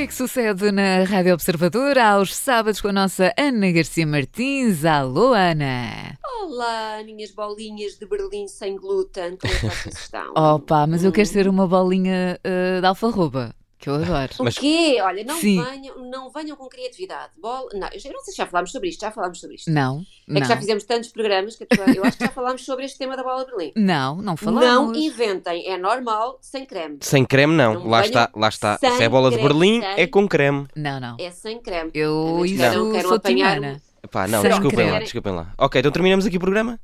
que 0.00 0.04
é 0.04 0.06
que 0.06 0.14
sucede 0.14 0.72
na 0.72 1.04
Rádio 1.04 1.34
Observadora 1.34 2.12
aos 2.12 2.34
sábados 2.34 2.80
com 2.80 2.88
a 2.88 2.92
nossa 2.92 3.34
Ana 3.36 3.70
Garcia 3.70 4.06
Martins? 4.06 4.82
Alô, 4.82 5.34
Ana! 5.34 6.18
Olá, 6.40 7.02
minhas 7.04 7.30
bolinhas 7.32 7.98
de 7.98 8.06
Berlim 8.06 8.48
sem 8.48 8.76
glúten, 8.76 9.36
como 9.36 9.52
é 9.52 9.56
que 9.58 9.66
vocês 9.66 9.94
estão? 9.98 10.32
Opa, 10.34 10.86
mas 10.86 11.04
eu 11.04 11.12
quero 11.12 11.28
ser 11.28 11.46
uma 11.46 11.68
bolinha 11.68 12.40
uh, 12.40 12.80
de 12.80 12.86
alfarroba 12.86 13.54
que 13.80 13.88
eu 13.88 13.94
adoro. 13.94 14.30
O 14.38 14.44
quê? 14.44 14.98
Olha, 15.02 15.24
não 15.24 15.40
venham, 15.40 15.98
não 16.04 16.30
venham 16.30 16.54
com 16.54 16.68
criatividade. 16.68 17.32
Bol... 17.40 17.70
Não, 17.72 17.88
eu 17.88 18.12
não 18.12 18.20
sei 18.22 18.32
se 18.32 18.36
já 18.36 18.46
falámos 18.46 18.70
sobre 18.70 18.90
isto, 18.90 19.00
já 19.00 19.10
falámos 19.10 19.40
sobre 19.40 19.56
isto. 19.56 19.70
Não. 19.70 20.04
É 20.28 20.34
não. 20.34 20.42
que 20.42 20.46
já 20.48 20.56
fizemos 20.56 20.84
tantos 20.84 21.08
programas 21.08 21.56
que 21.56 21.66
eu 21.96 22.04
acho 22.04 22.18
que 22.18 22.24
já 22.24 22.30
falámos 22.30 22.64
sobre 22.64 22.84
este 22.84 22.98
tema 22.98 23.16
da 23.16 23.22
bola 23.22 23.44
de 23.46 23.50
Berlim. 23.50 23.72
Não, 23.74 24.16
não 24.16 24.36
falámos. 24.36 24.62
Não 24.64 24.94
inventem, 24.94 25.66
é 25.66 25.78
normal, 25.78 26.38
sem 26.42 26.66
creme. 26.66 26.98
Sem 27.00 27.24
creme, 27.24 27.54
não. 27.54 27.74
Não 27.74 27.88
lá 27.88 28.02
está, 28.02 28.30
lá 28.36 28.48
está. 28.48 28.78
Se 28.78 29.02
é 29.02 29.08
bola 29.08 29.30
de 29.30 29.36
creme, 29.36 29.48
Berlim, 29.48 29.80
sem- 29.80 29.94
é 29.96 30.06
com 30.06 30.28
creme. 30.28 30.66
Não, 30.76 31.00
não. 31.00 31.16
É 31.18 31.30
sem 31.30 31.58
creme. 31.58 31.90
Eu 31.94 32.44
isso 32.44 32.58
queiram 32.58 33.02
sou 33.02 33.14
apanhar 33.14 33.54
timana. 33.54 33.82
Pá, 34.10 34.26
não, 34.26 34.40
Sem 34.40 34.50
desculpem 34.50 34.78
lá, 34.78 34.84
creme. 34.92 35.04
desculpem 35.04 35.32
lá. 35.34 35.54
Ok, 35.58 35.78
então 35.78 35.92
terminamos 35.92 36.24
aqui 36.26 36.36
o 36.36 36.40
programa? 36.40 36.80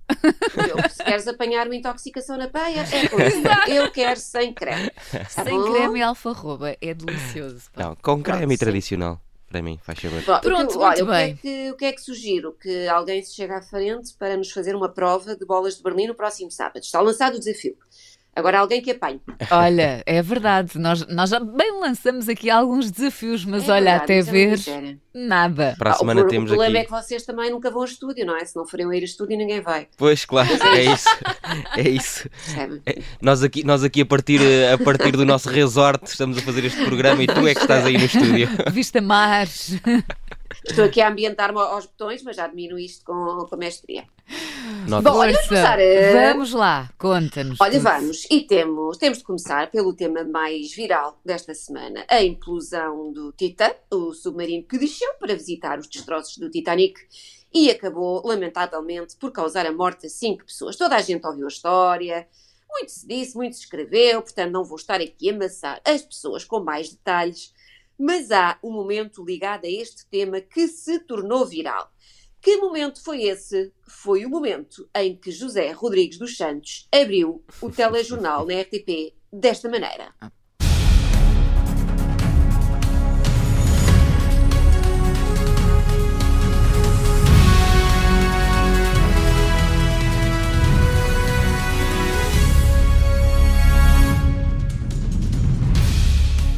Eu, 0.54 0.90
se 0.90 1.02
queres 1.02 1.26
apanhar 1.26 1.66
uma 1.66 1.74
intoxicação 1.74 2.36
na 2.36 2.48
peia, 2.48 2.80
é. 2.92 3.06
Eu 3.78 3.90
quero 3.90 4.20
sem 4.20 4.52
creme. 4.52 4.90
Tá 5.10 5.24
Sem 5.44 5.58
bom? 5.58 5.72
creme 5.72 5.98
e 5.98 6.02
alfarroba. 6.02 6.76
É 6.80 6.94
delicioso. 6.94 7.70
pá. 7.72 7.82
Não, 7.84 7.96
com 7.96 8.22
creme 8.22 8.54
sim. 8.56 8.64
tradicional. 8.64 9.20
Para 9.48 9.62
mim, 9.62 9.78
faz 9.82 9.98
favor. 10.00 10.20
Pronto, 10.22 10.38
o 10.46 10.50
que, 10.50 10.56
muito 10.56 10.78
olha, 10.80 11.04
o 11.04 11.06
que 11.06 11.12
é 11.12 11.16
bem. 11.24 11.36
que- 11.36 11.70
O 11.70 11.76
que, 11.76 11.84
é 11.84 11.92
que 11.92 12.00
sugiro? 12.00 12.52
Que 12.60 12.88
alguém 12.88 13.22
se 13.22 13.32
chegue 13.34 13.52
à 13.52 13.62
frente 13.62 14.12
para 14.18 14.36
nos 14.36 14.50
fazer 14.50 14.74
uma 14.74 14.88
prova 14.88 15.36
de 15.36 15.46
bolas 15.46 15.76
de 15.76 15.82
Berlim 15.84 16.08
no 16.08 16.14
próximo 16.16 16.50
sábado. 16.50 16.80
Está 16.82 17.00
lançado 17.00 17.36
o 17.36 17.38
desafio. 17.38 17.76
Agora 18.36 18.60
alguém 18.60 18.82
que 18.82 18.90
apanhe. 18.90 19.18
Olha, 19.50 20.02
é 20.04 20.20
verdade. 20.20 20.78
Nós, 20.78 21.06
nós 21.08 21.30
já 21.30 21.40
bem 21.40 21.80
lançamos 21.80 22.28
aqui 22.28 22.50
alguns 22.50 22.90
desafios, 22.90 23.44
mas 23.46 23.66
É 23.66 23.72
olha, 23.72 23.84
verdade, 23.98 24.04
até 24.04 24.18
é 24.18 24.22
ver, 24.22 24.98
nada. 25.14 25.74
Para 25.78 25.90
a 25.90 25.92
Ah, 25.94 25.96
o 25.96 25.98
semana 26.00 26.20
pro- 26.20 26.28
temos 26.28 26.50
o 26.50 26.54
problema 26.54 26.78
aqui. 26.78 26.82
é 26.82 26.84
que 26.84 26.90
vocês 27.02 27.24
também 27.24 27.50
nunca 27.50 27.70
vão 27.70 27.80
a 27.80 27.84
estúdio, 27.86 28.26
não 28.26 28.36
é? 28.36 28.44
Se 28.44 28.54
não 28.54 28.66
forem 28.66 28.86
a 28.90 28.94
ir 28.94 29.00
a 29.00 29.04
estúdio, 29.06 29.38
ninguém 29.38 29.62
vai. 29.62 29.88
Pois, 29.96 30.26
claro, 30.26 30.50
é 30.76 30.84
isso. 30.84 31.08
É 31.78 31.88
isso. 31.88 32.28
Percebe? 32.28 32.82
Nós 33.22 33.42
aqui, 33.42 33.64
nós 33.64 33.82
aqui 33.82 34.02
a, 34.02 34.06
partir, 34.06 34.40
a 34.70 34.76
partir 34.84 35.12
do 35.12 35.24
nosso 35.24 35.48
resort 35.48 36.04
estamos 36.06 36.36
a 36.36 36.42
fazer 36.42 36.62
este 36.66 36.84
programa 36.84 37.22
e 37.22 37.26
tu 37.26 37.46
é 37.48 37.54
que 37.54 37.60
estás 37.62 37.86
aí 37.86 37.96
no 37.96 38.04
estúdio. 38.04 38.48
Vista 38.70 39.00
mar. 39.00 39.46
Estou 40.68 40.84
aqui 40.84 41.00
a 41.00 41.08
ambientar-me 41.08 41.58
aos 41.58 41.86
botões, 41.86 42.22
mas 42.22 42.36
já 42.36 42.46
domino 42.46 42.78
isto 42.78 43.04
com, 43.04 43.46
com 43.48 43.56
mestria. 43.56 44.04
Nota 44.88 45.10
Bom, 45.10 45.18
olha, 45.18 45.32
vamos 45.32 45.48
começar, 45.48 45.78
eh, 45.78 46.32
Vamos 46.32 46.52
lá, 46.52 46.90
conta-nos. 46.98 47.60
Olha, 47.60 47.72
tudo. 47.72 47.82
vamos, 47.82 48.26
e 48.30 48.40
temos, 48.40 48.98
temos 48.98 49.18
de 49.18 49.24
começar 49.24 49.70
pelo 49.70 49.94
tema 49.94 50.24
mais 50.24 50.74
viral 50.74 51.20
desta 51.24 51.54
semana, 51.54 52.04
a 52.08 52.22
implosão 52.22 53.12
do 53.12 53.32
Titan, 53.32 53.72
o 53.92 54.12
submarino 54.12 54.64
que 54.64 54.76
desceu 54.76 55.14
para 55.20 55.34
visitar 55.34 55.78
os 55.78 55.86
destroços 55.86 56.36
do 56.38 56.50
Titanic 56.50 57.00
e 57.54 57.70
acabou, 57.70 58.26
lamentavelmente, 58.26 59.16
por 59.16 59.30
causar 59.30 59.66
a 59.66 59.72
morte 59.72 60.02
de 60.02 60.10
cinco 60.10 60.44
pessoas. 60.44 60.76
Toda 60.76 60.96
a 60.96 61.00
gente 61.00 61.26
ouviu 61.26 61.44
a 61.44 61.48
história, 61.48 62.26
muito 62.68 62.90
se 62.90 63.06
disse, 63.06 63.36
muito 63.36 63.54
se 63.54 63.62
escreveu, 63.62 64.20
portanto 64.20 64.50
não 64.50 64.64
vou 64.64 64.76
estar 64.76 65.00
aqui 65.00 65.30
a 65.30 65.34
amassar 65.34 65.80
as 65.84 66.02
pessoas 66.02 66.44
com 66.44 66.60
mais 66.60 66.90
detalhes, 66.90 67.54
mas 67.98 68.30
há 68.30 68.58
um 68.62 68.72
momento 68.72 69.24
ligado 69.24 69.64
a 69.64 69.70
este 69.70 70.06
tema 70.06 70.40
que 70.40 70.66
se 70.66 70.98
tornou 71.00 71.46
viral. 71.46 71.90
Que 72.40 72.56
momento 72.58 73.02
foi 73.02 73.24
esse? 73.24 73.72
Foi 73.88 74.24
o 74.24 74.30
momento 74.30 74.88
em 74.94 75.16
que 75.16 75.30
José 75.30 75.72
Rodrigues 75.72 76.18
dos 76.18 76.36
Santos 76.36 76.88
abriu 76.92 77.44
o 77.60 77.70
telejornal 77.70 78.46
na 78.46 78.60
RTP 78.60 79.14
desta 79.32 79.68
maneira. 79.68 80.14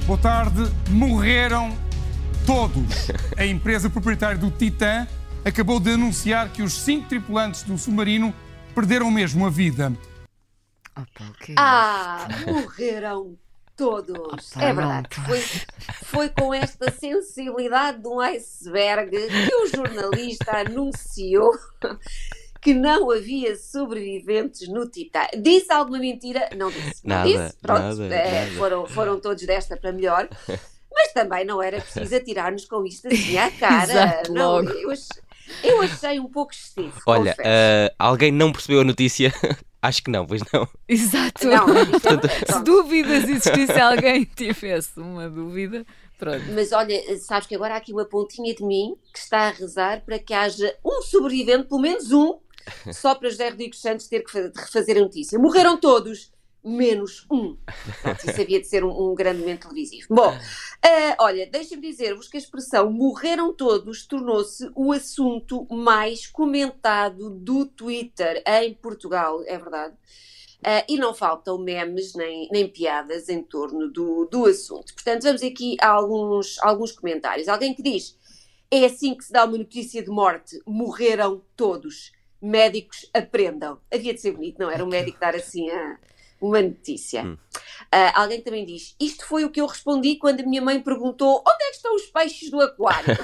Boa 0.07 0.19
tarde. 0.19 0.63
Morreram 0.91 1.77
todos. 2.47 3.11
A 3.37 3.45
empresa 3.45 3.91
proprietária 3.91 4.39
do 4.39 4.51
Titan 4.51 5.07
acabou 5.45 5.81
de 5.81 5.93
anunciar 5.93 6.53
que 6.53 6.63
os 6.63 6.73
cinco 6.73 7.09
tripulantes 7.09 7.63
do 7.63 7.77
submarino 7.79 8.35
perderam 8.75 9.11
mesmo 9.11 9.47
a 9.47 9.51
vida. 9.51 9.93
Opa, 10.97 11.25
o 11.31 11.33
que 11.35 11.53
é 11.53 11.55
Ah, 11.57 12.29
morreram 12.47 13.37
todos. 13.77 14.17
Opa, 14.53 14.63
é 14.65 14.73
verdade. 14.75 15.09
Foi, 15.27 15.41
foi 16.05 16.29
com 16.31 16.53
esta 16.53 16.91
sensibilidade 16.91 18.03
de 18.03 18.09
um 18.09 18.21
iceberg 18.21 19.11
que 19.11 19.55
o 19.55 19.67
jornalista 19.69 20.59
anunciou 20.59 21.53
que 22.61 22.75
não 22.75 23.11
havia 23.11 23.57
sobreviventes 23.57 24.69
no 24.69 24.89
Titã. 24.89 25.21
Disse 25.41 25.73
alguma 25.73 25.99
mentira? 25.99 26.49
Não 26.57 26.71
disse. 26.71 27.07
Nada, 27.07 27.29
disse. 27.29 27.57
Pronto, 27.63 27.81
nada, 27.83 28.15
eh, 28.15 28.45
nada. 28.45 28.57
Foram, 28.59 28.87
foram 28.87 29.21
todos 29.21 29.47
desta 29.47 29.77
para 29.77 29.93
melhor. 29.93 30.29
Mas 30.93 31.13
também 31.13 31.45
não 31.45 31.63
era 31.63 31.81
preciso 31.81 32.17
atirar-nos 32.17 32.65
com 32.65 32.85
isto 32.85 33.07
assim 33.07 33.39
à 33.39 33.49
cara. 33.57 33.85
Exato, 33.93 34.33
não, 34.33 34.57
logo. 34.57 34.71
eu, 34.71 34.91
eu 35.63 35.81
achei 35.83 36.19
um 36.21 36.29
pouco 36.29 36.53
excessivo. 36.53 37.01
Olha, 37.07 37.37
ah, 37.39 37.93
alguém 37.99 38.31
não 38.33 38.53
percebeu 38.53 38.81
a 38.81 38.85
notícia? 38.85 39.33
Acho 39.81 40.03
que 40.03 40.11
não, 40.11 40.27
pois 40.27 40.43
não. 40.53 40.69
Exato. 40.89 41.47
Não, 41.47 41.67
é- 41.69 41.85
Se 42.53 42.65
dúvidas 42.65 43.29
existisse 43.29 43.79
alguém 43.81 44.25
tivesse 44.25 44.99
uma 44.99 45.31
dúvida, 45.31 45.87
pronto. 46.19 46.45
Mas 46.53 46.73
olha, 46.73 47.01
sabes 47.21 47.47
que 47.47 47.55
agora 47.55 47.75
há 47.75 47.77
aqui 47.77 47.93
uma 47.93 48.05
pontinha 48.05 48.53
de 48.55 48.65
mim 48.65 48.97
que 49.13 49.19
está 49.21 49.49
a 49.49 49.51
rezar 49.51 50.01
para 50.05 50.19
que 50.19 50.35
haja 50.35 50.75
um 50.85 51.01
sobrevivente, 51.03 51.69
pelo 51.69 51.81
menos 51.81 52.11
um, 52.11 52.39
só 52.93 53.15
para 53.15 53.31
José 53.31 53.51
Rodrigues 53.51 53.81
Santos 53.81 54.09
ter 54.09 54.25
que 54.25 54.33
fa- 54.33 54.51
refazer 54.55 54.97
a 54.97 55.01
notícia. 55.01 55.39
Morreram 55.39 55.77
todos, 55.77 56.33
menos 56.69 57.27
um. 57.31 57.57
Pronto, 58.03 58.29
isso 58.29 58.41
havia 58.41 58.61
de 58.61 58.67
ser 58.67 58.85
um, 58.85 59.11
um 59.11 59.15
grande 59.15 59.41
momento 59.41 59.69
televisivo. 59.69 60.07
Bom, 60.11 60.37
ah, 60.83 61.17
olha, 61.21 61.47
deixem-me 61.47 61.87
dizer-vos 61.87 62.29
que 62.29 62.37
a 62.37 62.41
expressão 62.41 62.93
morreram 62.93 63.53
todos 63.53 64.07
tornou-se 64.07 64.71
o 64.75 64.93
assunto 64.93 65.67
mais 65.71 66.27
comentado 66.27 67.31
do 67.31 67.67
Twitter 67.67 68.43
em 68.47 68.75
Portugal, 68.75 69.43
é 69.47 69.59
verdade. 69.59 69.95
Ah, 70.63 70.85
e 70.89 70.97
não 70.97 71.15
faltam 71.15 71.59
memes 71.59 72.15
nem, 72.15 72.49
nem 72.51 72.69
piadas 72.69 73.29
em 73.29 73.43
torno 73.43 73.89
do, 73.91 74.25
do 74.27 74.47
assunto. 74.47 74.93
Portanto, 74.93 75.23
vamos 75.23 75.43
aqui 75.43 75.77
a 75.81 75.89
alguns, 75.89 76.59
alguns 76.61 76.93
comentários. 76.93 77.49
Alguém 77.49 77.75
que 77.75 77.83
diz: 77.83 78.17
é 78.71 78.85
assim 78.85 79.15
que 79.15 79.25
se 79.25 79.33
dá 79.33 79.45
uma 79.45 79.57
notícia 79.57 80.03
de 80.03 80.11
morte, 80.11 80.61
morreram 80.67 81.43
todos. 81.57 82.13
Médicos 82.41 83.09
aprendam. 83.13 83.81
Havia 83.93 84.15
de 84.15 84.21
ser 84.21 84.33
bonito, 84.33 84.59
não 84.59 84.71
era 84.71 84.85
um 84.85 84.89
médico 84.89 85.19
dar 85.19 85.35
assim 85.35 85.69
a, 85.71 85.99
uma 86.41 86.63
notícia. 86.63 87.25
Hum. 87.25 87.37
Ah, 87.91 88.23
alguém 88.23 88.41
também 88.41 88.65
diz: 88.65 88.95
Isto 89.01 89.25
foi 89.27 89.45
o 89.45 89.51
que 89.51 89.61
eu 89.61 89.67
respondi 89.67 90.17
quando 90.17 90.41
a 90.41 90.47
minha 90.47 90.63
mãe 90.63 90.81
perguntou 90.81 91.43
onde 91.47 91.65
é 91.65 91.71
que 91.71 91.77
estão 91.77 91.95
os 91.95 92.07
peixes 92.07 92.51
do 92.51 92.61
aquário. 92.61 93.17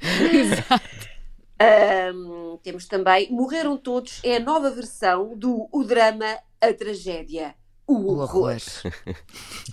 Exato. 0.32 1.10
Ahm, 1.58 2.56
temos 2.62 2.86
também 2.86 3.30
Morreram 3.30 3.76
Todos 3.76 4.20
é 4.24 4.36
a 4.36 4.40
nova 4.40 4.70
versão 4.70 5.36
do 5.36 5.68
O 5.70 5.84
Drama, 5.84 6.38
a 6.60 6.72
Tragédia, 6.72 7.54
o 7.86 7.94
O 7.94 8.18
Horror. 8.18 8.36
horror. 8.36 8.60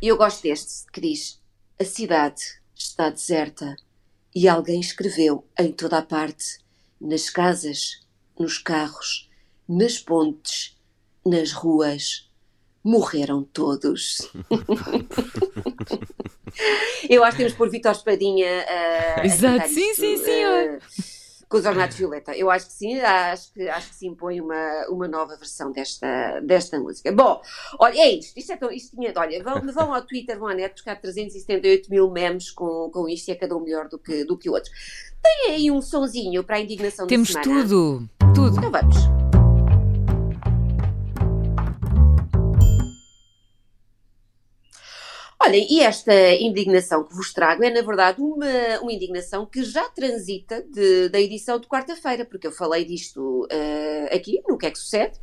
E 0.00 0.08
eu 0.08 0.16
gosto 0.16 0.42
deste 0.42 0.90
que 0.90 1.00
diz: 1.02 1.38
A 1.78 1.84
cidade 1.84 2.40
está 2.74 3.10
deserta 3.10 3.76
e 4.34 4.48
alguém 4.48 4.80
escreveu 4.80 5.46
em 5.58 5.70
toda 5.70 5.98
a 5.98 6.02
parte, 6.02 6.58
nas 6.98 7.28
casas, 7.28 8.02
nos 8.38 8.56
carros, 8.56 9.25
nas 9.68 9.98
pontes, 9.98 10.76
nas 11.24 11.52
ruas. 11.52 12.26
Morreram 12.84 13.42
todos. 13.42 14.30
eu 17.10 17.24
acho 17.24 17.36
que 17.36 17.42
temos 17.42 17.58
pôr 17.58 17.68
Vitor 17.68 17.90
Espadinha 17.92 18.64
a 19.18 19.26
Exato, 19.26 19.68
sim, 19.68 19.90
isto, 19.90 20.00
sim, 20.00 20.16
senhor. 20.18 20.52
eh, 20.52 20.78
com 21.48 21.56
os 21.56 21.66
ornatos 21.66 21.96
violeta. 21.96 22.36
Eu 22.36 22.50
acho 22.50 22.66
que 22.66 22.72
sim, 22.72 22.98
acho 23.00 23.52
que, 23.52 23.68
acho 23.68 23.88
que 23.88 23.94
se 23.96 24.06
impõe 24.06 24.40
uma, 24.40 24.86
uma 24.88 25.08
nova 25.08 25.36
versão 25.36 25.72
desta, 25.72 26.40
desta 26.40 26.78
música. 26.78 27.10
Bom, 27.12 27.40
olha, 27.78 27.98
é 27.98 28.12
isto. 28.14 28.38
Isto, 28.38 28.52
é 28.52 28.56
tão, 28.56 28.70
isto 28.70 28.96
tinha, 28.96 29.12
olha, 29.16 29.42
vão, 29.42 29.60
vão 29.72 29.94
ao 29.94 30.02
Twitter, 30.02 30.38
vão 30.38 30.48
à 30.48 30.54
net 30.54 30.72
buscar 30.74 31.00
378 31.00 31.90
mil 31.90 32.10
memes 32.10 32.50
com, 32.50 32.90
com 32.92 33.08
isto 33.08 33.28
e 33.28 33.32
é 33.32 33.34
cada 33.34 33.56
um 33.56 33.60
melhor 33.60 33.88
do 33.88 33.98
que, 33.98 34.24
do 34.24 34.36
que 34.36 34.48
o 34.48 34.52
outro. 34.52 34.70
Tem 35.22 35.54
aí 35.54 35.70
um 35.70 35.82
sonzinho 35.82 36.44
para 36.44 36.56
a 36.56 36.60
indignação 36.60 37.06
Temos 37.06 37.32
da 37.32 37.42
semana. 37.42 37.62
tudo. 37.62 38.08
Tudo. 38.34 38.58
Então 38.58 38.70
vamos. 38.70 39.35
E 45.58 45.80
esta 45.80 46.12
indignação 46.34 47.04
que 47.04 47.14
vos 47.14 47.32
trago 47.32 47.64
é, 47.64 47.70
na 47.70 47.82
verdade, 47.82 48.20
uma, 48.20 48.46
uma 48.82 48.92
indignação 48.92 49.46
que 49.46 49.62
já 49.64 49.88
transita 49.90 50.62
de- 50.62 51.08
da 51.08 51.20
edição 51.20 51.58
de 51.58 51.66
quarta-feira, 51.66 52.24
porque 52.24 52.46
eu 52.46 52.52
falei 52.52 52.84
disto 52.84 53.46
eh, 53.50 54.08
aqui, 54.14 54.42
no 54.48 54.58
que 54.58 54.66
é 54.66 54.70
que 54.70 54.78
sucede, 54.78 55.18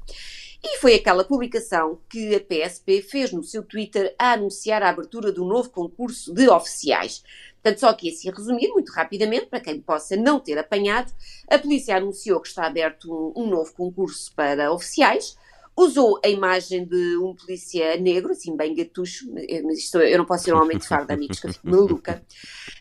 E 0.63 0.77
foi 0.80 0.95
aquela 0.95 1.24
publicação 1.25 2.00
que 2.09 2.35
a 2.35 2.39
PSP 2.39 3.01
fez 3.01 3.31
no 3.33 3.44
seu 3.44 3.63
Twitter 3.63 4.15
a 4.19 4.33
anunciar 4.33 4.83
a 4.83 4.89
abertura 4.89 5.31
do 5.31 5.45
novo 5.45 5.69
concurso 5.69 6.33
de 6.33 6.50
oficiais. 6.50 7.24
Portanto, 7.62 7.80
só 7.80 7.94
que 7.94 8.09
assim, 8.09 8.30
a 8.30 8.33
resumir 8.33 8.69
muito 8.69 8.91
rapidamente, 8.91 9.47
para 9.47 9.59
quem 9.59 9.80
possa 9.81 10.15
não 10.18 10.39
ter 10.39 10.57
apanhado, 10.57 11.13
a 11.50 11.59
polícia 11.59 11.95
anunciou 11.97 12.41
que 12.41 12.47
está 12.47 12.65
aberto 12.65 13.33
um, 13.38 13.44
um 13.44 13.47
novo 13.50 13.74
concurso 13.74 14.33
para 14.35 14.71
oficiais, 14.71 15.38
usou 15.75 16.19
a 16.23 16.27
imagem 16.27 16.85
de 16.85 17.17
um 17.17 17.35
polícia 17.35 17.97
negro, 17.97 18.31
assim, 18.31 18.55
bem 18.55 18.75
gatucho, 18.75 19.27
mas 19.63 19.79
isto, 19.79 19.97
eu 19.99 20.17
não 20.17 20.25
posso 20.25 20.45
ser 20.45 20.53
um 20.53 20.61
homem 20.61 20.77
de 20.77 20.87
amigos, 21.11 21.39
que 21.39 21.47
eu 21.47 21.53
fico 21.53 21.69
maluca. 21.69 22.23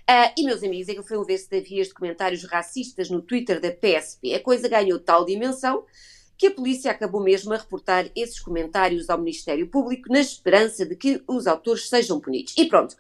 Uh, 0.09 0.33
e, 0.37 0.45
meus 0.45 0.63
amigos, 0.63 0.89
aquilo 0.89 1.07
foi 1.07 1.19
um 1.19 1.25
ver-se 1.25 1.49
de 1.49 1.61
vias 1.61 1.89
de 1.89 1.95
comentários 1.95 2.45
racistas 2.45 3.09
no 3.09 3.23
Twitter 3.23 3.61
da 3.61 3.71
PSP. 3.71 4.35
A 4.35 4.41
coisa 4.41 4.69
ganhou 4.69 4.99
tal 4.99 5.25
dimensão 5.25 5.85
que 6.37 6.49
a 6.49 6.51
polícia 6.51 6.91
acabou 6.91 7.23
mesmo 7.23 7.55
a 7.55 7.57
reportar 7.57 8.11
esses 8.17 8.41
comentários 8.41 9.09
ao 9.09 9.17
Ministério 9.17 9.69
Público 9.69 10.13
na 10.13 10.19
esperança 10.19 10.85
de 10.85 10.97
que 10.97 11.23
os 11.29 11.47
autores 11.47 11.89
sejam 11.89 12.19
punidos. 12.19 12.53
E 12.59 12.67
pronto, 12.67 12.97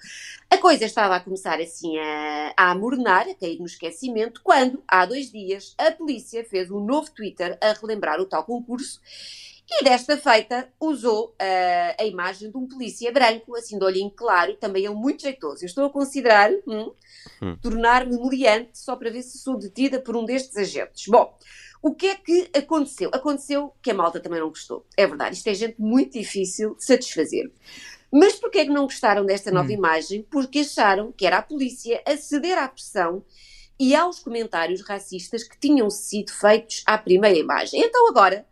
a 0.48 0.58
coisa 0.58 0.84
estava 0.84 1.16
a 1.16 1.20
começar 1.20 1.60
assim 1.60 1.98
a, 1.98 2.54
a 2.56 2.70
amornar, 2.70 3.28
a 3.28 3.34
cair 3.34 3.58
no 3.58 3.66
esquecimento, 3.66 4.40
quando, 4.44 4.80
há 4.86 5.04
dois 5.04 5.32
dias, 5.32 5.74
a 5.76 5.90
polícia 5.90 6.44
fez 6.44 6.70
um 6.70 6.78
novo 6.78 7.10
Twitter 7.10 7.58
a 7.60 7.72
relembrar 7.72 8.20
o 8.20 8.26
tal 8.26 8.44
concurso 8.44 9.00
e 9.80 9.84
desta 9.84 10.16
feita 10.16 10.68
usou 10.78 11.28
uh, 11.30 11.94
a 11.98 12.04
imagem 12.04 12.50
de 12.50 12.56
um 12.56 12.66
polícia 12.66 13.10
branco, 13.10 13.56
assim 13.56 13.78
de 13.78 13.84
olhinho 13.84 14.10
claro, 14.10 14.54
também 14.56 14.84
ele 14.84 14.94
muito 14.94 15.22
jeitoso. 15.22 15.64
Eu 15.64 15.66
estou 15.66 15.86
a 15.86 15.90
considerar 15.90 16.50
hum, 16.66 16.92
hum. 17.40 17.56
tornar-me 17.60 18.16
meliante 18.18 18.78
só 18.78 18.96
para 18.96 19.10
ver 19.10 19.22
se 19.22 19.38
sou 19.38 19.56
detida 19.56 19.98
por 19.98 20.16
um 20.16 20.24
destes 20.24 20.56
agentes. 20.56 21.08
Bom, 21.08 21.36
o 21.80 21.94
que 21.94 22.06
é 22.06 22.14
que 22.14 22.50
aconteceu? 22.54 23.10
Aconteceu 23.12 23.74
que 23.82 23.90
a 23.90 23.94
malta 23.94 24.20
também 24.20 24.40
não 24.40 24.48
gostou. 24.48 24.86
É 24.96 25.06
verdade, 25.06 25.36
isto 25.36 25.48
é 25.48 25.54
gente 25.54 25.80
muito 25.80 26.12
difícil 26.12 26.74
de 26.76 26.84
satisfazer. 26.84 27.50
Mas 28.12 28.34
porquê 28.34 28.58
é 28.58 28.64
que 28.64 28.70
não 28.70 28.84
gostaram 28.84 29.24
desta 29.24 29.50
nova 29.50 29.68
hum. 29.68 29.72
imagem? 29.72 30.22
Porque 30.30 30.60
acharam 30.60 31.10
que 31.12 31.26
era 31.26 31.38
a 31.38 31.42
polícia 31.42 32.02
a 32.06 32.16
ceder 32.16 32.58
à 32.58 32.68
pressão 32.68 33.24
e 33.80 33.96
aos 33.96 34.18
comentários 34.20 34.82
racistas 34.82 35.42
que 35.42 35.58
tinham 35.58 35.88
sido 35.90 36.30
feitos 36.30 36.82
à 36.86 36.98
primeira 36.98 37.38
imagem. 37.38 37.80
Então 37.82 38.08
agora 38.08 38.46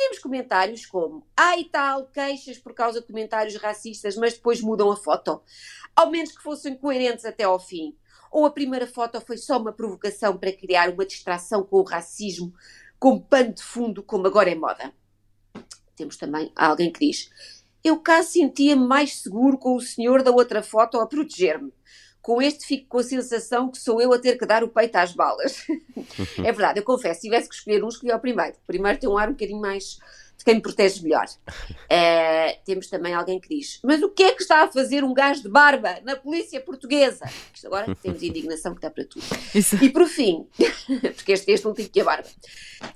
temos 0.00 0.18
comentários 0.18 0.86
como, 0.86 1.26
ai 1.36 1.64
tal, 1.64 2.06
queixas 2.06 2.56
por 2.56 2.72
causa 2.72 3.02
de 3.02 3.06
comentários 3.06 3.54
racistas, 3.56 4.16
mas 4.16 4.32
depois 4.32 4.62
mudam 4.62 4.90
a 4.90 4.96
foto. 4.96 5.42
Ao 5.94 6.10
menos 6.10 6.32
que 6.32 6.42
fossem 6.42 6.74
coerentes 6.74 7.26
até 7.26 7.44
ao 7.44 7.60
fim. 7.60 7.94
Ou 8.32 8.46
a 8.46 8.50
primeira 8.50 8.86
foto 8.86 9.20
foi 9.20 9.36
só 9.36 9.58
uma 9.58 9.74
provocação 9.74 10.38
para 10.38 10.54
criar 10.54 10.88
uma 10.88 11.04
distração 11.04 11.62
com 11.62 11.76
o 11.76 11.84
racismo, 11.84 12.50
com 12.98 13.20
pano 13.20 13.52
de 13.52 13.62
fundo, 13.62 14.02
como 14.02 14.26
agora 14.26 14.50
é 14.50 14.54
moda. 14.54 14.90
Temos 15.94 16.16
também 16.16 16.50
alguém 16.56 16.90
que 16.90 17.06
diz: 17.06 17.28
Eu 17.84 18.00
cá 18.00 18.22
sentia-me 18.22 18.86
mais 18.86 19.16
seguro 19.16 19.58
com 19.58 19.76
o 19.76 19.82
senhor 19.82 20.22
da 20.22 20.30
outra 20.30 20.62
foto 20.62 20.98
a 20.98 21.06
proteger-me 21.06 21.74
com 22.22 22.40
este 22.40 22.66
fico 22.66 22.86
com 22.88 22.98
a 22.98 23.02
sensação 23.02 23.70
que 23.70 23.78
sou 23.78 24.00
eu 24.00 24.12
a 24.12 24.18
ter 24.18 24.36
que 24.38 24.46
dar 24.46 24.62
o 24.62 24.68
peito 24.68 24.96
às 24.96 25.12
balas. 25.12 25.64
é 26.38 26.52
verdade, 26.52 26.80
eu 26.80 26.84
confesso, 26.84 27.20
se 27.20 27.28
tivesse 27.28 27.48
que 27.48 27.54
escolher 27.54 27.82
um, 27.82 27.88
escolhi 27.88 28.12
o 28.12 28.18
primeiro. 28.18 28.52
O 28.52 28.66
primeiro 28.66 28.98
tem 28.98 29.08
um 29.08 29.16
ar 29.16 29.28
um 29.28 29.32
bocadinho 29.32 29.60
mais 29.60 29.98
de 30.40 30.44
quem 30.44 30.54
me 30.54 30.62
protege 30.62 31.02
melhor. 31.02 31.26
Uh, 31.26 32.58
temos 32.64 32.88
também 32.88 33.12
alguém 33.12 33.38
que 33.38 33.48
diz: 33.48 33.78
Mas 33.84 34.02
o 34.02 34.08
que 34.08 34.22
é 34.22 34.32
que 34.32 34.42
está 34.42 34.64
a 34.64 34.72
fazer 34.72 35.04
um 35.04 35.12
gajo 35.12 35.42
de 35.42 35.48
barba 35.48 36.00
na 36.02 36.16
polícia 36.16 36.60
portuguesa? 36.60 37.26
Isto 37.54 37.66
agora 37.66 37.94
temos 38.02 38.22
indignação 38.22 38.74
que 38.74 38.80
dá 38.80 38.90
para 38.90 39.04
tudo. 39.04 39.24
Isso. 39.54 39.76
E 39.84 39.90
por 39.90 40.06
fim, 40.06 40.46
porque 41.14 41.32
este, 41.32 41.52
este 41.52 41.66
último 41.66 41.88
que 41.90 42.00
a 42.00 42.04
barba. 42.04 42.28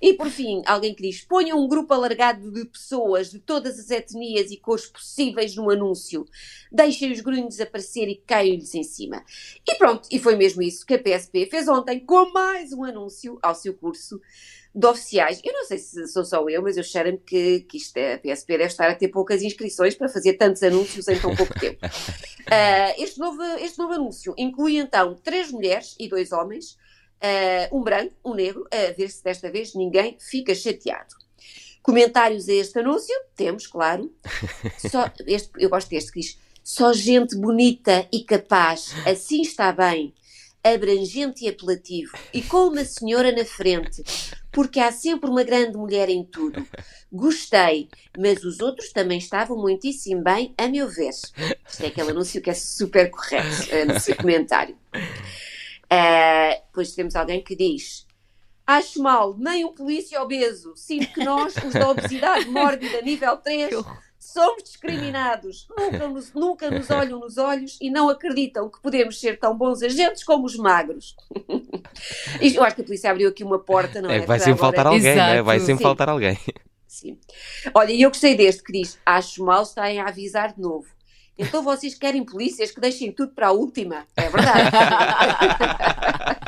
E 0.01 0.15
por 0.15 0.31
fim, 0.31 0.63
alguém 0.65 0.95
que 0.95 1.03
diz: 1.03 1.21
Ponham 1.21 1.63
um 1.63 1.69
grupo 1.69 1.93
alargado 1.93 2.51
de 2.51 2.65
pessoas 2.65 3.31
de 3.31 3.39
todas 3.39 3.79
as 3.79 3.91
etnias 3.91 4.51
e 4.51 4.57
cores 4.57 4.87
possíveis 4.87 5.55
no 5.55 5.71
anúncio. 5.71 6.25
Deixem 6.73 7.13
os 7.13 7.21
grunhos 7.21 7.61
aparecer 7.61 8.09
e 8.09 8.17
caiam-lhes 8.17 8.75
em 8.75 8.83
cima. 8.83 9.23
E 9.69 9.75
pronto, 9.75 10.09
e 10.11 10.19
foi 10.19 10.35
mesmo 10.35 10.63
isso 10.63 10.87
que 10.87 10.95
a 10.95 10.99
PSP 10.99 11.47
fez 11.47 11.69
ontem 11.69 12.01
com 12.01 12.33
mais 12.33 12.73
um 12.73 12.85
anúncio 12.85 13.39
ao 13.43 13.55
seu 13.55 13.75
curso 13.75 14.19
de 14.75 14.87
oficiais. 14.87 15.41
Eu 15.45 15.53
não 15.53 15.65
sei 15.65 15.79
se 15.79 16.07
sou 16.09 16.25
só 16.25 16.49
eu, 16.49 16.61
mas 16.61 16.77
eu 16.77 16.83
cheiro-me 16.83 17.19
que, 17.19 17.61
que 17.61 17.77
isto 17.77 17.97
é, 17.97 18.15
a 18.15 18.19
PSP 18.19 18.59
deve 18.59 18.65
estar 18.65 18.91
a 18.91 18.95
ter 18.95 19.09
poucas 19.09 19.43
inscrições 19.43 19.95
para 19.95 20.09
fazer 20.09 20.35
tantos 20.35 20.63
anúncios 20.63 21.07
em 21.07 21.19
tão 21.19 21.35
pouco 21.35 21.59
tempo. 21.59 21.79
Uh, 21.87 22.95
este, 22.99 23.21
novo, 23.21 23.41
este 23.61 23.79
novo 23.79 23.93
anúncio 23.93 24.35
inclui 24.37 24.79
então 24.79 25.15
três 25.23 25.53
mulheres 25.53 25.95
e 25.99 26.09
dois 26.09 26.33
homens, 26.33 26.73
uh, 27.23 27.77
um 27.77 27.83
branco, 27.83 28.15
um 28.25 28.35
negro, 28.35 28.67
a 28.73 28.93
ver 28.93 29.11
se 29.11 29.23
desta 29.23 29.49
vez 29.51 29.75
ninguém 29.75 30.17
fica 30.19 30.53
chateado. 30.55 31.15
Comentários 31.81 32.49
a 32.49 32.53
este 32.55 32.79
anúncio? 32.79 33.15
Temos, 33.37 33.67
claro. 33.67 34.13
Só, 34.91 35.09
este, 35.27 35.51
eu 35.59 35.69
gosto 35.69 35.91
deste 35.91 36.11
que 36.11 36.21
diz: 36.21 36.39
só 36.65 36.93
gente 36.93 37.37
bonita 37.37 38.09
e 38.11 38.25
capaz, 38.25 38.95
assim 39.07 39.43
está 39.43 39.71
bem 39.71 40.15
abrangente 40.65 41.45
e 41.45 41.49
apelativo, 41.49 42.17
e 42.33 42.41
com 42.41 42.69
uma 42.69 42.87
senhora 42.87 43.31
na 43.31 43.45
frente, 43.45 44.03
porque 44.55 44.79
há 44.79 44.93
sempre 44.93 45.29
uma 45.29 45.43
grande 45.43 45.77
mulher 45.77 46.09
em 46.09 46.25
tudo. 46.25 46.65
Gostei, 47.13 47.89
mas 48.17 48.45
os 48.45 48.61
outros 48.61 48.93
também 48.93 49.19
estavam 49.19 49.59
muitíssimo 49.59 50.23
bem, 50.23 50.55
a 50.57 50.69
meu 50.69 50.89
ver. 50.89 51.11
Isto 51.11 51.83
é 51.83 51.87
aquele 51.89 52.13
anúncio 52.13 52.41
que 52.41 52.51
é 52.51 52.55
super 52.55 53.11
correto 53.11 53.47
uh, 53.47 53.93
no 53.93 54.01
seu 54.01 54.15
comentário. 54.17 54.77
Uh, 54.95 56.63
depois 56.67 56.95
temos 56.95 57.17
alguém 57.17 57.43
que 57.43 57.57
diz: 57.57 58.07
Acho 58.65 59.03
mal, 59.03 59.37
nem 59.37 59.65
um 59.65 59.75
polícia 59.75 60.23
obeso. 60.23 60.73
Sinto 60.77 61.13
que 61.13 61.25
nós, 61.25 61.57
os 61.57 61.73
da 61.73 61.91
obesidade 61.91 62.47
mórbida 62.47 63.03
nível 63.03 63.37
3, 63.37 63.75
somos 64.25 64.63
discriminados, 64.63 65.69
nunca 65.77 66.09
nos, 66.09 66.33
nunca 66.33 66.71
nos 66.71 66.89
olham 66.91 67.21
nos 67.21 67.39
olhos 67.39 67.79
e 67.81 67.91
não 67.91 68.09
acreditam 68.09 68.69
que 68.69 68.81
podemos 68.81 69.21
ser 69.21 69.39
tão 69.39 69.57
bons 69.57 69.83
agentes 69.83 70.25
como 70.25 70.47
os 70.47 70.57
magros. 70.57 71.15
Eu 72.41 72.65
acho 72.65 72.77
que 72.77 72.83
a 72.83 72.85
polícia 72.85 73.11
abriu 73.11 73.29
aqui 73.29 73.45
uma 73.45 73.59
porta, 73.59 74.01
não 74.01 74.11
é? 74.11 74.17
é 74.17 74.21
vai 74.27 74.41
sempre 74.41 74.61
faltar 74.61 74.87
alguém, 74.87 75.15
né? 75.15 75.43
vai 75.43 75.61
sempre 75.61 75.79
Sim. 75.79 75.83
faltar 75.83 76.09
alguém. 76.09 76.39
Sim. 76.87 77.19
Olha, 77.75 77.93
e 77.93 78.03
eu 78.03 78.11
gostei 78.11 78.37
deste 78.37 78.63
que 78.63 78.73
diz: 78.73 78.99
Acho 79.05 79.45
mal 79.45 79.65
estarem 79.65 80.01
a 80.01 80.07
avisar 80.07 80.55
de 80.55 80.61
novo. 80.61 80.87
Então 81.37 81.63
vocês 81.63 81.95
querem 81.95 82.25
polícias 82.25 82.71
que 82.71 82.81
deixem 82.81 83.11
tudo 83.11 83.33
para 83.33 83.49
a 83.49 83.53
última? 83.53 84.07
É 84.17 84.29
verdade. 84.29 84.71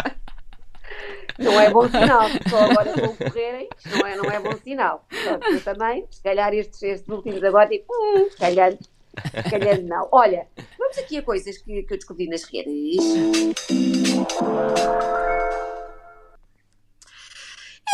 não 1.38 1.60
é 1.60 1.70
bom 1.70 1.88
sinal. 1.88 2.28
Só 2.48 2.58
agora 2.58 2.92
vão 2.92 3.16
correrem, 3.16 3.68
não 3.90 4.06
é, 4.06 4.16
não 4.16 4.24
é 4.24 4.40
bom 4.40 4.56
sinal. 4.58 5.06
Pronto, 5.08 5.46
eu 5.46 5.62
também, 5.62 6.06
se 6.10 6.22
calhar 6.22 6.52
estes, 6.54 6.82
estes 6.82 7.08
últimos 7.08 7.42
agora, 7.42 7.68
tipo, 7.68 7.92
hum, 7.92 8.28
se 8.30 8.36
calhar, 8.36 8.72
se 8.72 9.50
calhar 9.50 9.80
não. 9.82 10.08
Olha, 10.12 10.46
vamos 10.78 10.98
aqui 10.98 11.18
a 11.18 11.22
coisas 11.22 11.58
que, 11.58 11.82
que 11.82 11.94
eu 11.94 11.98
descobri 11.98 12.28
nas 12.28 12.44
redes. 12.44 12.96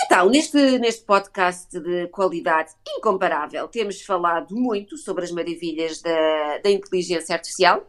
Então, 0.05 0.29
neste, 0.29 0.79
neste 0.79 1.05
podcast 1.05 1.79
de 1.81 2.07
qualidade 2.09 2.73
incomparável, 2.99 3.67
temos 3.69 4.03
falado 4.03 4.55
muito 4.55 4.99
sobre 4.99 5.25
as 5.25 5.31
maravilhas 5.31 6.03
da, 6.03 6.59
da 6.59 6.71
inteligência 6.71 7.35
artificial 7.35 7.89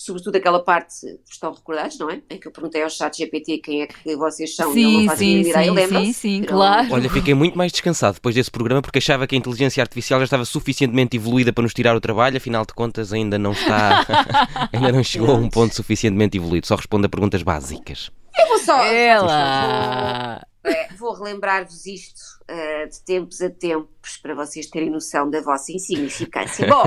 sobretudo 0.00 0.36
aquela 0.36 0.64
parte, 0.64 0.96
estão 1.30 1.52
recordados, 1.52 1.98
não 1.98 2.08
é? 2.08 2.22
Em 2.30 2.40
que 2.40 2.48
eu 2.48 2.50
perguntei 2.50 2.82
ao 2.82 2.88
chat 2.88 3.18
GPT 3.18 3.58
quem 3.58 3.82
é 3.82 3.86
que 3.86 4.16
vocês 4.16 4.56
são 4.56 4.72
sim, 4.72 4.78
e 4.78 4.82
ele 4.82 4.96
não 4.96 5.06
faz 5.06 5.18
sim, 5.18 5.40
ideia, 5.40 5.64
sim, 5.64 5.70
lembra 5.70 6.00
Sim, 6.00 6.12
sim, 6.14 6.42
claro. 6.42 6.88
Olha, 6.90 7.10
fiquei 7.10 7.34
muito 7.34 7.58
mais 7.58 7.70
descansado 7.70 8.14
depois 8.14 8.34
desse 8.34 8.50
programa 8.50 8.80
porque 8.80 8.96
achava 8.96 9.26
que 9.26 9.34
a 9.34 9.38
inteligência 9.38 9.82
artificial 9.82 10.18
já 10.20 10.24
estava 10.24 10.46
suficientemente 10.46 11.18
evoluída 11.18 11.52
para 11.52 11.62
nos 11.62 11.74
tirar 11.74 11.94
o 11.94 12.00
trabalho, 12.00 12.38
afinal 12.38 12.64
de 12.64 12.72
contas 12.72 13.12
ainda 13.12 13.38
não 13.38 13.52
está, 13.52 14.06
ainda 14.72 14.90
não 14.90 15.04
chegou 15.04 15.32
a 15.32 15.34
um 15.34 15.50
ponto 15.50 15.74
suficientemente 15.74 16.38
evoluído, 16.38 16.66
só 16.66 16.76
responde 16.76 17.04
a 17.04 17.08
perguntas 17.10 17.42
básicas. 17.42 18.10
Eu 18.38 18.48
vou 18.48 18.58
só... 18.58 18.82
Ela... 18.82 20.40
Vou, 20.64 20.72
é, 20.72 20.88
vou 20.98 21.12
relembrar-vos 21.12 21.84
isto 21.84 22.20
uh, 22.50 22.88
de 22.88 23.02
tempos 23.04 23.42
a 23.42 23.50
tempos 23.50 24.16
para 24.22 24.34
vocês 24.34 24.66
terem 24.66 24.88
noção 24.88 25.28
da 25.28 25.42
vossa 25.42 25.70
insignificância. 25.72 26.66
Bom... 26.66 26.84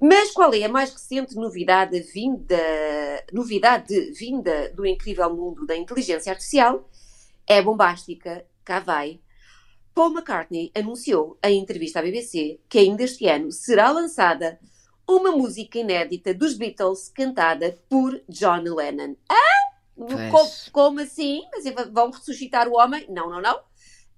Mas 0.00 0.30
qual 0.32 0.52
é 0.52 0.64
a 0.64 0.68
mais 0.68 0.92
recente 0.92 1.34
novidade 1.36 2.00
vinda, 2.00 2.56
novidade 3.32 4.12
vinda 4.12 4.70
do 4.70 4.84
incrível 4.84 5.34
mundo 5.34 5.66
da 5.66 5.76
inteligência 5.76 6.32
artificial? 6.32 6.88
É 7.46 7.62
bombástica, 7.62 8.44
cá 8.64 8.80
vai. 8.80 9.20
Paul 9.94 10.12
McCartney 10.12 10.72
anunciou 10.74 11.38
em 11.42 11.60
entrevista 11.60 12.00
à 12.00 12.02
BBC 12.02 12.58
que 12.68 12.78
ainda 12.78 13.04
este 13.04 13.28
ano 13.28 13.52
será 13.52 13.92
lançada 13.92 14.58
uma 15.06 15.30
música 15.30 15.78
inédita 15.78 16.34
dos 16.34 16.54
Beatles 16.54 17.08
cantada 17.14 17.78
por 17.88 18.20
John 18.28 18.62
Lennon. 18.62 19.14
Ah? 19.28 19.64
Como, 19.94 20.50
como 20.72 21.00
assim? 21.00 21.42
Mas 21.52 21.64
vão 21.92 22.10
ressuscitar 22.10 22.66
o 22.66 22.76
homem? 22.76 23.06
Não, 23.08 23.30
não, 23.30 23.40
não. 23.40 23.60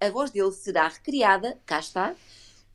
A 0.00 0.10
voz 0.10 0.30
dele 0.30 0.52
será 0.52 0.88
recriada, 0.88 1.60
cá 1.66 1.78
está, 1.78 2.14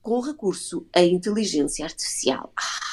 com 0.01 0.19
recurso 0.19 0.87
à 0.93 1.01
inteligência 1.01 1.85
artificial. 1.85 2.51
Ah! 2.55 2.90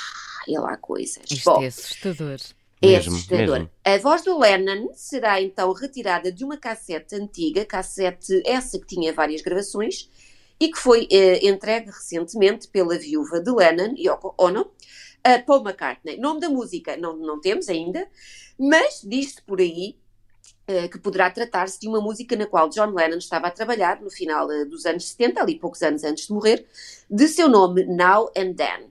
E 0.49 0.59
lá 0.59 0.76
coisas. 0.76 1.23
Isto 1.31 1.50
Bom, 1.50 1.62
é 1.62 1.67
assustador. 1.67 2.38
É 2.81 2.87
mesmo, 2.87 3.14
assustador. 3.14 3.59
Mesmo. 3.59 3.71
A 3.85 3.99
voz 3.99 4.23
do 4.23 4.38
Lennon 4.38 4.88
será 4.95 5.40
então 5.43 5.73
retirada 5.73 6.33
de 6.33 6.45
uma 6.45 6.57
cassete 6.57 7.14
antiga, 7.14 7.64
cassete 7.64 8.43
essa 8.47 8.78
que 8.78 8.87
tinha 8.87 9.12
várias 9.12 9.43
gravações, 9.43 10.09
e 10.61 10.69
que 10.69 10.78
foi 10.78 11.05
uh, 11.05 11.47
entregue 11.47 11.90
recentemente 11.90 12.67
pela 12.69 12.99
viúva 12.99 13.40
de 13.40 13.50
Lennon, 13.50 13.95
Yoko 13.97 14.35
Ono, 14.38 14.71
a 15.23 15.38
Paul 15.40 15.62
McCartney. 15.62 16.19
Nome 16.19 16.40
da 16.40 16.49
música 16.49 16.97
não, 16.97 17.17
não 17.17 17.40
temos 17.40 17.69
ainda, 17.69 18.09
mas 18.59 19.00
diz-se 19.05 19.40
por 19.43 19.61
aí 19.61 19.97
uh, 20.69 20.88
que 20.88 20.99
poderá 20.99 21.31
tratar-se 21.31 21.78
de 21.81 21.88
uma 21.88 22.00
música 22.00 22.37
na 22.37 22.47
qual 22.47 22.69
John 22.69 22.93
Lennon 22.93 23.19
estava 23.19 23.47
a 23.47 23.50
trabalhar 23.50 24.00
no 24.00 24.11
final 24.11 24.49
uh, 24.49 24.67
dos 24.67 24.85
anos 24.85 25.09
70, 25.09 25.40
ali 25.40 25.59
poucos 25.59 25.83
anos 25.83 26.02
antes 26.02 26.26
de 26.26 26.33
morrer, 26.33 26.67
de 27.09 27.28
seu 27.28 27.49
nome 27.49 27.85
Now 27.85 28.31
and 28.37 28.55
Then. 28.55 28.90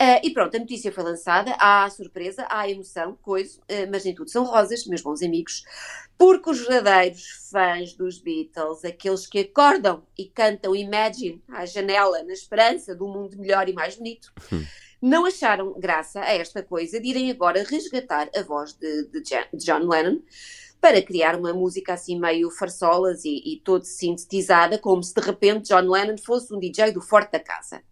Uh, 0.00 0.16
e 0.22 0.30
pronto, 0.30 0.56
a 0.56 0.58
notícia 0.58 0.90
foi 0.90 1.04
lançada, 1.04 1.54
há 1.60 1.88
surpresa, 1.90 2.46
há 2.48 2.66
emoção, 2.66 3.18
coisa, 3.20 3.60
uh, 3.60 3.90
mas 3.90 4.02
nem 4.02 4.14
tudo 4.14 4.30
são 4.30 4.44
rosas, 4.44 4.86
meus 4.86 5.02
bons 5.02 5.20
amigos, 5.20 5.62
porque 6.16 6.48
os 6.48 6.66
verdadeiros 6.66 7.50
fãs 7.50 7.92
dos 7.92 8.18
Beatles, 8.18 8.82
aqueles 8.82 9.26
que 9.26 9.40
acordam 9.40 10.02
e 10.16 10.24
cantam 10.24 10.74
Imagine 10.74 11.42
à 11.50 11.66
janela, 11.66 12.22
na 12.22 12.32
esperança 12.32 12.96
de 12.96 13.02
um 13.02 13.12
mundo 13.12 13.36
melhor 13.36 13.68
e 13.68 13.74
mais 13.74 13.96
bonito, 13.96 14.32
hum. 14.50 14.64
não 15.02 15.26
acharam 15.26 15.78
graça 15.78 16.22
a 16.22 16.32
esta 16.32 16.62
coisa 16.62 16.98
de 16.98 17.06
irem 17.06 17.30
agora 17.30 17.62
resgatar 17.62 18.30
a 18.34 18.42
voz 18.42 18.72
de, 18.72 19.04
de 19.04 19.22
John 19.62 19.86
Lennon 19.86 20.20
para 20.80 21.02
criar 21.02 21.36
uma 21.36 21.52
música 21.52 21.92
assim 21.92 22.18
meio 22.18 22.50
farsolas 22.50 23.22
e, 23.26 23.42
e 23.44 23.60
todo 23.62 23.84
sintetizada, 23.84 24.78
como 24.78 25.02
se 25.02 25.12
de 25.12 25.20
repente 25.20 25.68
John 25.68 25.90
Lennon 25.90 26.16
fosse 26.16 26.54
um 26.54 26.58
DJ 26.58 26.90
do 26.90 27.02
forte 27.02 27.32
da 27.32 27.38
casa. 27.38 27.82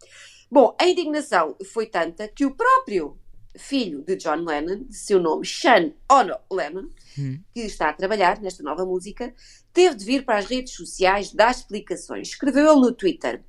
Bom, 0.51 0.75
a 0.81 0.87
indignação 0.87 1.57
foi 1.73 1.87
tanta 1.87 2.27
que 2.27 2.47
o 2.47 2.55
próprio 2.55 3.19
filho 3.59 4.03
de 4.03 4.17
John 4.17 4.45
Lennon, 4.45 4.85
de 4.85 4.97
seu 4.97 5.21
nome 5.21 5.47
Sean 5.47 5.93
Ono 6.11 6.37
Lennon, 6.51 6.89
hum. 7.19 7.41
que 7.53 7.61
está 7.61 7.91
a 7.91 7.93
trabalhar 7.93 8.41
nesta 8.41 8.63
nova 8.63 8.87
música, 8.87 9.35
teve 9.73 9.97
de 9.97 10.05
vir 10.05 10.25
para 10.25 10.39
as 10.39 10.47
redes 10.47 10.75
sociais 10.75 11.33
dar 11.33 11.51
explicações. 11.51 12.29
Escreveu 12.29 12.73
ele 12.73 12.81
no 12.81 12.93
Twitter. 12.93 13.45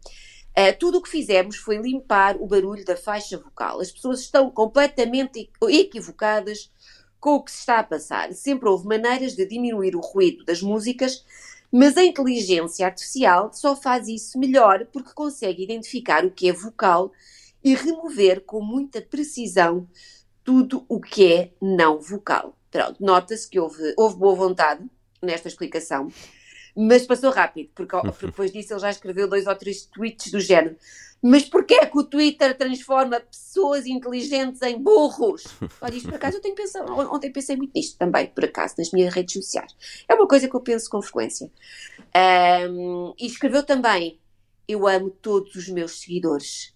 Uh, 0.50 0.78
tudo 0.78 0.98
o 0.98 1.02
que 1.02 1.10
fizemos 1.10 1.56
foi 1.56 1.78
limpar 1.78 2.36
o 2.38 2.48
barulho 2.48 2.84
da 2.84 2.98
faixa 2.98 3.38
vocal. 3.38 3.80
As 3.80 3.92
pessoas 3.92 4.20
estão 4.20 4.50
completamente 4.50 5.50
equivocadas 5.70 6.72
com 7.20 7.36
o 7.36 7.44
que 7.44 7.52
se 7.52 7.60
está 7.60 7.80
a 7.80 7.84
passar. 7.84 8.34
Sempre 8.34 8.68
houve 8.68 8.88
maneiras 8.88 9.36
de 9.36 9.46
diminuir 9.46 9.96
o 9.96 10.02
ruído 10.02 10.44
das 10.44 10.62
músicas 10.62 11.24
mas 11.72 11.98
a 11.98 12.04
inteligência 12.04 12.86
artificial 12.86 13.52
só 13.54 13.76
faz 13.76 14.08
isso 14.08 14.40
melhor 14.40 14.88
porque 14.92 15.14
consegue 15.14 15.64
identificar 15.64 16.26
o 16.26 16.32
que 16.32 16.50
é 16.50 16.54
vocal 16.54 17.12
e 17.64 17.76
remover 17.76 18.42
com 18.42 18.62
muita 18.62 19.02
precisão 19.02 19.88
tudo 20.44 20.86
o 20.88 21.00
que 21.00 21.34
é 21.34 21.52
não 21.62 22.00
vocal. 22.00 22.58
Pronto, 22.72 23.04
nota-se 23.04 23.48
que 23.48 23.60
houve, 23.60 23.94
houve 23.98 24.18
boa 24.18 24.36
vontade 24.36 24.84
nesta 25.22 25.48
explicação, 25.48 26.08
mas 26.82 27.06
passou 27.06 27.30
rápido, 27.30 27.70
porque, 27.76 27.98
porque 27.98 28.26
depois 28.28 28.54
disso 28.54 28.72
ele 28.72 28.80
já 28.80 28.90
escreveu 28.90 29.28
dois 29.28 29.46
ou 29.46 29.56
três 29.56 29.86
tweets 29.86 30.32
do 30.32 30.40
género. 30.40 30.78
Mas 31.22 31.44
porquê 31.44 31.74
é 31.74 31.86
que 31.86 31.98
o 31.98 32.06
Twitter 32.06 32.58
transforma 32.58 33.20
pessoas 33.20 33.86
inteligentes 33.86 34.62
em 34.62 34.82
burros? 34.82 35.44
Olha, 35.82 35.94
isto 35.94 36.08
por 36.08 36.16
acaso 36.16 36.38
eu 36.38 36.42
tenho 36.42 36.56
pensado, 36.56 36.90
ontem 36.94 37.34
pensei 37.34 37.58
muito 37.58 37.74
nisto 37.76 37.98
também, 37.98 38.28
por 38.28 38.46
acaso, 38.46 38.76
nas 38.78 38.92
minhas 38.92 39.14
redes 39.14 39.34
sociais. 39.34 39.76
É 40.08 40.16
uma 40.16 40.26
coisa 40.26 40.48
que 40.48 40.56
eu 40.56 40.62
penso 40.62 40.90
com 40.90 41.02
frequência. 41.02 41.52
Um, 42.72 43.14
e 43.20 43.26
escreveu 43.26 43.64
também: 43.64 44.18
Eu 44.66 44.88
amo 44.88 45.10
todos 45.10 45.56
os 45.56 45.68
meus 45.68 46.00
seguidores, 46.00 46.74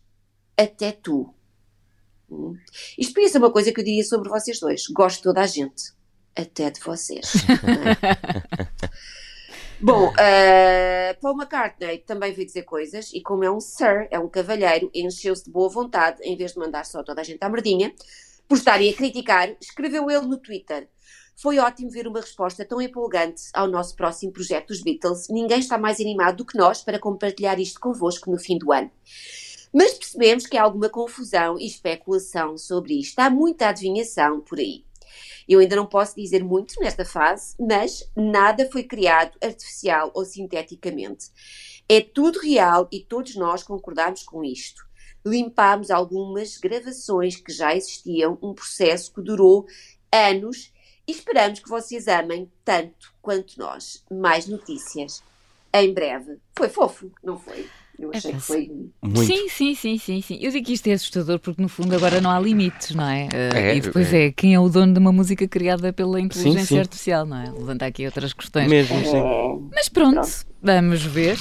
até 0.58 0.92
tu. 0.92 1.34
Hum. 2.30 2.58
Isto 2.98 3.14
podia 3.14 3.30
ser 3.30 3.38
uma 3.38 3.52
coisa 3.52 3.72
que 3.72 3.80
eu 3.80 3.86
diria 3.86 4.04
sobre 4.04 4.28
vocês 4.28 4.60
dois. 4.60 4.86
Gosto 4.88 5.20
de 5.20 5.24
toda 5.24 5.40
a 5.40 5.48
gente, 5.48 5.94
até 6.36 6.70
de 6.70 6.82
vocês. 6.82 7.32
Bom, 9.84 10.08
uh, 10.08 11.20
Paul 11.20 11.36
McCartney 11.36 11.98
também 11.98 12.32
veio 12.32 12.48
dizer 12.48 12.64
coisas 12.64 13.12
e 13.14 13.20
como 13.20 13.44
é 13.44 13.52
um 13.52 13.60
sir, 13.60 14.08
é 14.10 14.18
um 14.18 14.30
cavalheiro, 14.30 14.90
encheu-se 14.94 15.44
de 15.44 15.52
boa 15.52 15.68
vontade, 15.68 16.22
em 16.24 16.38
vez 16.38 16.54
de 16.54 16.60
mandar 16.60 16.86
só 16.86 17.04
toda 17.04 17.20
a 17.20 17.24
gente 17.24 17.44
à 17.44 17.50
merdinha, 17.50 17.94
por 18.48 18.58
estarem 18.58 18.90
a 18.90 18.96
criticar, 18.96 19.54
escreveu 19.60 20.10
ele 20.10 20.26
no 20.26 20.38
Twitter. 20.38 20.88
Foi 21.36 21.60
ótimo 21.60 21.90
ver 21.90 22.08
uma 22.08 22.22
resposta 22.22 22.64
tão 22.64 22.82
empolgante 22.82 23.42
ao 23.54 23.68
nosso 23.68 23.94
próximo 23.98 24.32
projeto 24.32 24.68
dos 24.68 24.82
Beatles. 24.82 25.28
Ninguém 25.30 25.60
está 25.60 25.78
mais 25.78 26.00
animado 26.00 26.38
do 26.38 26.46
que 26.46 26.58
nós 26.58 26.82
para 26.82 26.98
compartilhar 26.98 27.60
isto 27.60 27.78
convosco 27.78 28.32
no 28.32 28.40
fim 28.40 28.58
do 28.58 28.72
ano. 28.72 28.90
Mas 29.74 29.96
percebemos 29.96 30.48
que 30.48 30.56
há 30.56 30.64
alguma 30.64 30.88
confusão 30.88 31.60
e 31.60 31.66
especulação 31.66 32.58
sobre 32.58 33.02
isto. 33.02 33.20
Há 33.20 33.30
muita 33.30 33.68
adivinhação 33.68 34.40
por 34.40 34.60
aí. 34.60 34.86
Eu 35.48 35.60
ainda 35.60 35.76
não 35.76 35.86
posso 35.86 36.16
dizer 36.16 36.44
muito 36.44 36.80
nesta 36.80 37.06
fase, 37.06 37.56
mas 37.60 38.10
nada 38.16 38.70
foi 38.72 38.84
criado 38.84 39.38
artificial 39.44 40.12
ou 40.14 40.26
sinteticamente. 40.26 41.30
É 41.88 42.02
tudo 42.02 42.40
real 42.40 42.88
e 42.92 43.02
todos 43.02 43.36
nós 43.36 43.64
concordamos 43.64 44.24
com 44.24 44.44
isto. 44.44 44.82
Limpámos 45.26 45.92
algumas 45.92 46.58
gravações 46.58 47.36
que 47.36 47.52
já 47.52 47.76
existiam, 47.76 48.38
um 48.42 48.54
processo 48.54 49.14
que 49.14 49.22
durou 49.22 49.66
anos 50.12 50.72
e 51.08 51.12
esperamos 51.12 51.60
que 51.60 51.70
vocês 51.70 52.08
amem 52.08 52.52
tanto 52.64 53.14
quanto 53.22 53.60
nós. 53.60 54.04
Mais 54.10 54.48
notícias 54.48 55.24
em 55.74 55.94
breve. 55.94 56.40
Foi 56.56 56.70
fofo, 56.70 57.12
não 57.24 57.38
foi? 57.38 57.70
Eu 57.98 58.12
achei 58.14 58.32
é, 58.32 58.34
que 58.34 58.40
foi. 58.40 58.72
Muito. 59.02 59.24
Sim, 59.24 59.48
sim, 59.50 59.76
sim, 59.76 59.98
sim, 59.98 60.22
sim. 60.22 60.40
Eu 60.42 60.52
digo 60.52 60.66
que 60.66 60.74
isto 60.74 60.88
é 60.88 60.94
assustador 60.94 61.40
porque 61.40 61.62
no 61.62 61.70
fundo 61.70 61.96
agora 61.96 62.20
não 62.20 62.32
há 62.32 62.40
limites, 62.40 62.96
não 62.96 63.08
é? 63.08 63.26
Uh, 63.26 63.56
é 63.56 63.76
e 63.76 63.82
depois 63.82 64.12
é. 64.12 64.28
é. 64.28 64.32
quem 64.32 64.56
é 64.56 64.60
o 64.60 64.68
dono 64.68 64.94
de 64.94 65.00
uma 65.00 65.12
música 65.12 65.48
criada 65.48 65.94
pela 65.94 66.20
inteligência 66.20 66.62
sim, 66.62 66.76
sim. 66.76 66.80
artificial, 66.80 67.26
não 67.26 67.38
é? 67.38 67.52
Levanta 67.52 67.86
aqui 67.86 68.06
outras 68.06 68.34
questões. 68.34 68.68
Mesmo, 68.68 68.98
sim. 69.06 69.70
Mas 69.74 69.90
pronto, 69.90 70.16
pronto. 70.16 70.46
vamos 70.62 71.04
ver 71.04 71.38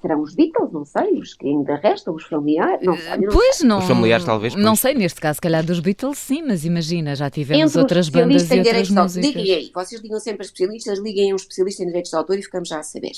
serão 0.00 0.20
os 0.20 0.34
Beatles, 0.34 0.72
não 0.72 0.84
sei, 0.84 1.18
os 1.18 1.34
que 1.34 1.48
ainda 1.48 1.76
restam, 1.76 2.14
os 2.14 2.24
familiares, 2.24 2.84
não 2.84 2.96
sei. 2.96 3.16
Não 3.18 3.28
pois 3.32 3.56
sei. 3.56 3.68
não. 3.68 3.78
Os 3.78 3.84
familiares 3.84 4.24
talvez. 4.24 4.54
Pois. 4.54 4.64
Não 4.64 4.76
sei, 4.76 4.94
neste 4.94 5.20
caso, 5.20 5.36
se 5.36 5.40
calhar 5.40 5.64
dos 5.64 5.80
Beatles, 5.80 6.18
sim, 6.18 6.42
mas 6.42 6.64
imagina, 6.64 7.14
já 7.16 7.28
tivemos 7.28 7.70
Entre 7.70 7.80
outras 7.80 8.08
bandas 8.08 8.50
e 8.50 8.58
outras 8.58 8.90
músicas. 8.90 9.34
Liguem 9.34 9.54
aí, 9.54 9.70
vocês 9.74 10.00
ligam 10.00 10.20
sempre 10.20 10.42
a 10.42 10.46
especialistas, 10.46 10.98
liguem 10.98 11.30
a 11.30 11.34
um 11.34 11.36
especialista 11.36 11.82
em 11.82 11.86
direitos 11.86 12.10
de 12.10 12.16
autor 12.16 12.38
e 12.38 12.42
ficamos 12.42 12.68
já 12.68 12.78
a 12.78 12.82
saber. 12.82 13.12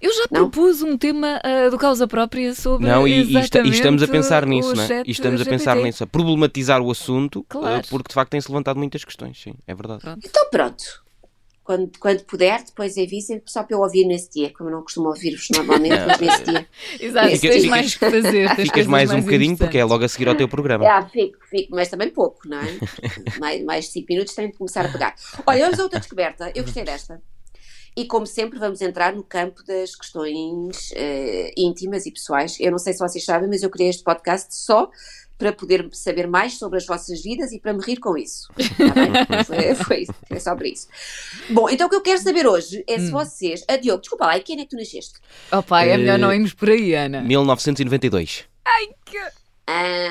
Eu 0.00 0.12
já 0.12 0.24
não? 0.30 0.50
propus 0.50 0.82
um 0.82 0.96
tema 0.96 1.40
uh, 1.44 1.70
do 1.70 1.76
causa 1.76 2.06
própria 2.06 2.54
sobre 2.54 2.86
Não, 2.86 3.06
e, 3.06 3.22
e, 3.22 3.36
e 3.36 3.68
estamos 3.68 4.02
a 4.02 4.08
pensar 4.08 4.46
nisso, 4.46 4.74
não 4.74 4.82
é? 4.84 5.02
E 5.04 5.10
estamos 5.10 5.40
a 5.40 5.44
pensar 5.44 5.76
nisso, 5.76 6.04
a 6.04 6.06
problematizar 6.06 6.80
o 6.80 6.90
assunto, 6.90 7.44
ah, 7.48 7.52
claro. 7.52 7.80
uh, 7.80 7.88
porque 7.90 8.08
de 8.08 8.14
facto 8.14 8.30
tem-se 8.30 8.48
levantado 8.48 8.78
muitas 8.78 9.04
questões, 9.04 9.40
sim, 9.40 9.54
é 9.66 9.74
verdade. 9.74 10.00
Pronto. 10.02 10.20
Então 10.24 10.48
pronto 10.50 11.03
quando, 11.64 11.90
quando 11.98 12.22
puder, 12.24 12.62
depois 12.62 12.96
avisem 12.98 13.42
só 13.46 13.62
para 13.62 13.74
eu 13.74 13.80
ouvir 13.80 14.04
nesse 14.04 14.30
dia, 14.30 14.52
como 14.52 14.68
eu 14.68 14.74
não 14.74 14.82
costumo 14.82 15.08
ouvir-vos 15.08 15.48
normalmente, 15.48 15.96
mas 16.06 16.20
nesse 16.20 16.44
dia. 16.44 16.66
Exato, 17.00 17.26
nesse 17.26 17.48
tens 17.48 17.62
dia. 17.62 17.70
mais 17.70 17.96
que 17.96 18.10
fazer. 18.10 18.56
Ficas 18.56 18.86
mais 18.86 19.10
um 19.10 19.22
bocadinho 19.22 19.56
porque 19.56 19.78
é 19.78 19.84
logo 19.84 20.04
a 20.04 20.08
seguir 20.08 20.28
ao 20.28 20.34
teu 20.34 20.46
programa. 20.46 20.84
Ah, 20.94 21.08
fico, 21.08 21.38
fico, 21.48 21.74
mas 21.74 21.88
também 21.88 22.10
pouco, 22.10 22.46
não 22.46 22.58
é? 22.58 22.78
mais, 23.40 23.64
mais 23.64 23.88
5 23.88 24.06
minutos 24.08 24.34
tenho 24.34 24.52
de 24.52 24.58
começar 24.58 24.84
a 24.84 24.88
pegar. 24.88 25.14
Olha, 25.44 25.64
vamos 25.64 25.80
a 25.80 25.82
outra 25.82 25.98
descoberta, 25.98 26.52
eu 26.54 26.62
gostei 26.62 26.84
desta. 26.84 27.20
E 27.96 28.06
como 28.06 28.26
sempre, 28.26 28.58
vamos 28.58 28.80
entrar 28.80 29.12
no 29.12 29.24
campo 29.24 29.64
das 29.64 29.96
questões 29.96 30.90
uh, 30.90 31.50
íntimas 31.56 32.06
e 32.06 32.12
pessoais. 32.12 32.58
Eu 32.60 32.70
não 32.72 32.78
sei 32.78 32.92
se 32.92 32.98
vocês 32.98 33.24
sabem, 33.24 33.48
mas 33.48 33.62
eu 33.62 33.70
criei 33.70 33.88
este 33.88 34.04
podcast 34.04 34.54
só 34.54 34.90
para 35.36 35.52
poder 35.52 35.88
saber 35.92 36.26
mais 36.26 36.58
sobre 36.58 36.78
as 36.78 36.86
vossas 36.86 37.22
vidas 37.22 37.52
e 37.52 37.60
para 37.60 37.72
me 37.72 37.82
rir 37.84 37.98
com 37.98 38.16
isso. 38.16 38.48
Tá 39.24 39.44
foi, 39.44 39.74
foi, 39.74 40.00
isso, 40.02 40.14
para 40.56 40.68
isso. 40.68 40.88
Bom, 41.50 41.68
então 41.68 41.86
o 41.86 41.90
que 41.90 41.96
eu 41.96 42.02
quero 42.02 42.18
saber 42.20 42.46
hoje 42.46 42.84
é 42.86 42.98
se 42.98 43.06
hum. 43.06 43.12
vocês. 43.12 43.64
A 43.68 43.76
Diogo, 43.76 44.00
desculpa 44.00 44.26
lá, 44.26 44.36
e 44.36 44.40
quem 44.40 44.60
é 44.60 44.64
que 44.64 44.70
tu 44.70 44.76
nasceste? 44.76 45.14
Oh 45.50 45.62
pai, 45.62 45.90
é 45.90 45.96
melhor 45.96 46.18
não 46.18 46.32
irmos 46.32 46.52
por 46.52 46.68
aí, 46.70 46.94
Ana. 46.94 47.22
1992. 47.22 48.44
Ai 48.64 48.88
que. 49.04 49.18
Ah, 49.66 50.10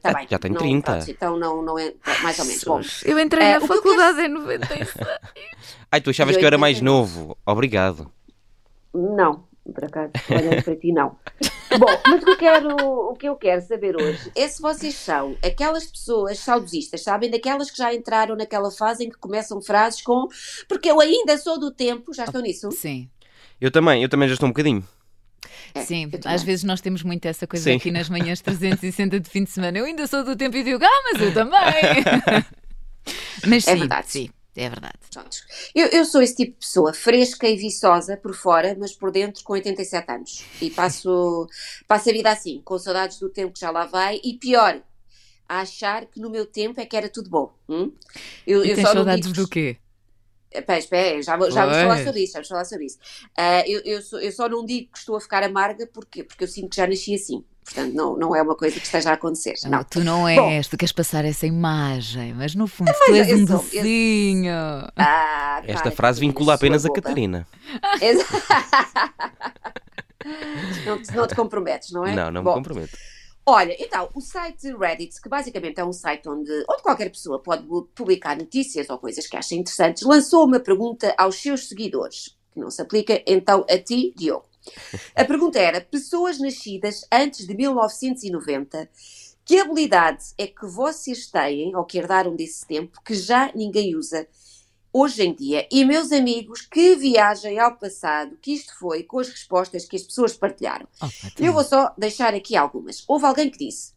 tá 0.00 0.14
bem. 0.14 0.26
Já 0.30 0.38
tenho 0.38 0.54
30. 0.54 0.92
Pronto, 0.92 1.10
então 1.10 1.36
não, 1.36 1.62
não 1.62 1.78
é. 1.78 1.92
Mais 2.22 2.38
ou 2.38 2.44
menos. 2.44 2.64
Bom, 2.64 2.80
eu 3.04 3.18
entrei 3.18 3.48
uh, 3.48 3.60
na 3.60 3.66
faculdade 3.66 4.16
quero... 4.18 4.28
em 4.28 4.34
96. 4.34 4.94
Ai, 5.90 6.00
tu 6.00 6.10
achavas 6.10 6.36
que 6.36 6.42
eu 6.42 6.46
era 6.46 6.58
mais 6.58 6.80
novo. 6.80 7.36
Obrigado. 7.44 8.10
Não, 8.94 9.44
por 9.70 9.84
acaso, 9.84 10.12
olhando 10.30 10.62
para 10.62 10.76
ti, 10.76 10.92
não. 10.92 11.16
Bom, 11.78 11.86
mas 12.06 12.22
o 12.22 12.24
que, 12.24 12.30
eu 12.30 12.36
quero, 12.36 12.76
o 12.76 13.14
que 13.14 13.28
eu 13.28 13.36
quero 13.36 13.62
saber 13.62 13.96
hoje 13.96 14.30
é 14.34 14.48
se 14.48 14.60
vocês 14.60 14.94
são 14.94 15.36
aquelas 15.42 15.86
pessoas 15.86 16.38
saudosistas, 16.38 17.02
sabem? 17.02 17.30
Daquelas 17.30 17.70
que 17.70 17.78
já 17.78 17.94
entraram 17.94 18.36
naquela 18.36 18.70
fase 18.70 19.04
em 19.04 19.10
que 19.10 19.16
começam 19.18 19.62
frases 19.62 20.02
com 20.02 20.28
porque 20.68 20.90
eu 20.90 21.00
ainda 21.00 21.38
sou 21.38 21.58
do 21.58 21.70
tempo, 21.70 22.12
já 22.12 22.24
estão 22.24 22.40
nisso? 22.42 22.70
Sim. 22.72 23.08
Eu 23.60 23.70
também, 23.70 24.02
eu 24.02 24.08
também 24.08 24.28
já 24.28 24.34
estou 24.34 24.48
um 24.48 24.52
bocadinho. 24.52 24.84
É, 25.74 25.82
Sim, 25.82 26.10
às 26.26 26.42
vezes 26.42 26.64
nós 26.64 26.80
temos 26.80 27.02
muito 27.02 27.24
essa 27.26 27.46
coisa 27.46 27.64
Sim. 27.64 27.76
aqui 27.76 27.90
nas 27.90 28.08
manhãs 28.08 28.40
360 28.40 29.18
de 29.20 29.30
fim 29.30 29.44
de 29.44 29.50
semana. 29.50 29.78
Eu 29.78 29.84
ainda 29.84 30.06
sou 30.06 30.22
do 30.22 30.36
tempo 30.36 30.56
e 30.56 30.62
digo, 30.62 30.84
ah, 30.84 31.02
mas 31.04 31.22
eu 31.22 31.32
também. 31.32 31.60
mas 33.46 33.66
é 33.66 33.72
sim, 33.72 33.78
verdade. 33.78 34.10
sim. 34.10 34.30
É 34.54 34.68
verdade. 34.68 34.98
Eu, 35.74 35.86
eu, 35.88 36.04
sou 36.04 36.20
esse 36.20 36.36
tipo 36.36 36.52
de 36.52 36.58
pessoa, 36.58 36.92
fresca 36.92 37.48
e 37.48 37.56
viçosa 37.56 38.18
por 38.18 38.34
fora, 38.34 38.76
mas 38.78 38.92
por 38.92 39.10
dentro 39.10 39.42
com 39.42 39.54
87 39.54 40.12
anos. 40.12 40.44
E 40.60 40.70
passo, 40.70 41.48
passo 41.88 42.10
a 42.10 42.12
vida 42.12 42.30
assim, 42.30 42.60
com 42.62 42.78
saudades 42.78 43.18
do 43.18 43.30
tempo 43.30 43.54
que 43.54 43.60
já 43.60 43.70
lá 43.70 43.86
vai 43.86 44.20
e 44.22 44.34
pior, 44.34 44.82
a 45.48 45.60
achar 45.60 46.04
que 46.04 46.20
no 46.20 46.28
meu 46.28 46.44
tempo 46.44 46.80
é 46.80 46.86
que 46.86 46.96
era 46.96 47.08
tudo 47.08 47.30
bom. 47.30 47.54
Hum? 47.66 47.92
Eu, 48.46 48.64
e 48.64 48.70
eu 48.70 48.76
tens 48.76 48.88
saudades 48.88 49.32
do 49.32 49.48
quê? 49.48 49.78
Espera, 50.50 50.78
espera, 50.78 51.22
já, 51.22 51.22
já 51.22 51.36
vamos 51.36 51.82
falar 51.82 52.04
sobre 52.04 52.22
isso, 52.22 52.32
vamos 52.34 52.48
falar 52.48 52.64
sobre 52.66 52.84
isso. 52.84 52.98
Uh, 53.38 53.64
eu, 53.66 53.80
eu, 53.84 54.02
só, 54.02 54.18
eu, 54.18 54.32
só, 54.32 54.48
não 54.50 54.66
digo 54.66 54.92
que 54.92 54.98
estou 54.98 55.16
a 55.16 55.20
ficar 55.20 55.42
amarga 55.42 55.86
porque, 55.86 56.22
porque 56.24 56.44
eu 56.44 56.48
sinto 56.48 56.68
que 56.68 56.76
já 56.76 56.86
nasci 56.86 57.14
assim. 57.14 57.42
Portanto, 57.64 57.94
não, 57.94 58.16
não 58.16 58.34
é 58.34 58.42
uma 58.42 58.56
coisa 58.56 58.78
que 58.78 58.84
esteja 58.84 59.10
a 59.10 59.12
acontecer. 59.14 59.54
Não, 59.64 59.70
não. 59.70 59.84
tu 59.84 60.00
não 60.00 60.28
és, 60.28 60.66
Bom, 60.66 60.70
tu 60.70 60.76
queres 60.76 60.92
passar 60.92 61.24
essa 61.24 61.46
imagem, 61.46 62.34
mas 62.34 62.54
no 62.54 62.66
fundo 62.66 62.92
tu 63.06 63.14
és 63.14 63.32
um 63.32 63.44
docinho. 63.44 64.52
Ah, 64.96 65.62
Esta 65.64 65.90
frase 65.90 66.20
vincula 66.20 66.54
apenas 66.54 66.84
a 66.84 66.92
Catarina. 66.92 67.46
não, 70.84 71.00
te, 71.00 71.14
não 71.14 71.26
te 71.26 71.34
comprometes, 71.34 71.92
não 71.92 72.04
é? 72.04 72.14
Não, 72.14 72.30
não 72.30 72.42
Bom, 72.42 72.50
me 72.50 72.56
comprometo. 72.56 72.96
Olha, 73.44 73.74
então, 73.78 74.08
o 74.14 74.20
site 74.20 74.72
Reddit, 74.72 75.20
que 75.20 75.28
basicamente 75.28 75.80
é 75.80 75.84
um 75.84 75.92
site 75.92 76.28
onde, 76.28 76.50
onde 76.68 76.82
qualquer 76.82 77.10
pessoa 77.10 77.40
pode 77.40 77.64
publicar 77.94 78.36
notícias 78.36 78.88
ou 78.88 78.98
coisas 78.98 79.26
que 79.26 79.36
acha 79.36 79.54
interessantes, 79.54 80.04
lançou 80.04 80.44
uma 80.44 80.60
pergunta 80.60 81.12
aos 81.18 81.36
seus 81.36 81.68
seguidores, 81.68 82.36
que 82.52 82.60
não 82.60 82.70
se 82.70 82.80
aplica 82.80 83.20
então 83.26 83.66
a 83.68 83.78
ti, 83.78 84.14
Diogo. 84.16 84.51
A 85.14 85.24
pergunta 85.24 85.58
era: 85.58 85.80
pessoas 85.80 86.38
nascidas 86.38 87.06
antes 87.10 87.46
de 87.46 87.54
1990, 87.54 88.88
que 89.44 89.58
habilidade 89.58 90.24
é 90.38 90.46
que 90.46 90.66
vocês 90.66 91.26
têm, 91.26 91.74
ou 91.74 91.84
que 91.84 91.98
herdaram 91.98 92.34
desse 92.34 92.66
tempo, 92.66 93.00
que 93.04 93.14
já 93.14 93.50
ninguém 93.54 93.96
usa 93.96 94.26
hoje 94.92 95.22
em 95.22 95.34
dia? 95.34 95.66
E 95.70 95.84
meus 95.84 96.12
amigos, 96.12 96.62
que 96.62 96.94
viagem 96.94 97.58
ao 97.58 97.76
passado 97.76 98.38
que 98.40 98.52
isto 98.52 98.78
foi 98.78 99.02
com 99.02 99.18
as 99.18 99.28
respostas 99.28 99.84
que 99.84 99.96
as 99.96 100.02
pessoas 100.02 100.34
partilharam. 100.34 100.86
Oh, 101.02 101.06
Eu 101.38 101.52
vou 101.52 101.64
só 101.64 101.92
deixar 101.98 102.34
aqui 102.34 102.56
algumas. 102.56 103.04
Houve 103.08 103.26
alguém 103.26 103.50
que 103.50 103.58
disse 103.58 103.92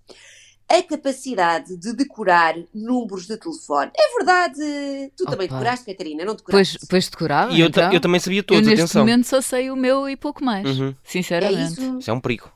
a 0.70 0.82
capacidade 0.82 1.78
de 1.78 1.94
decorar 1.94 2.56
números 2.74 3.28
de 3.28 3.38
telefone. 3.38 3.92
É 3.96 4.18
verdade. 4.18 5.12
Tu 5.16 5.24
Opa. 5.24 5.32
também 5.32 5.48
decoraste, 5.48 5.86
Catarina, 5.86 6.26
não 6.26 6.36
decoraste? 6.36 6.80
Pois, 6.80 6.88
pois 6.90 7.10
decorava. 7.10 7.52
E 7.54 7.60
eu, 7.60 7.68
então. 7.68 7.94
eu 7.94 8.00
também 8.00 8.20
sabia 8.20 8.44
todos, 8.44 8.64
eu, 8.64 8.70
neste 8.70 8.84
atenção. 8.84 9.02
momento 9.02 9.26
só 9.26 9.42
sei 9.42 9.70
o 9.70 9.76
meu 9.76 10.10
e 10.10 10.16
pouco 10.16 10.44
mais, 10.44 10.80
uhum. 10.80 10.96
sinceramente. 11.04 11.80
É 11.80 11.84
isso? 11.84 12.00
isso 12.00 12.10
é 12.10 12.14
um 12.14 12.20
perigo 12.20 12.52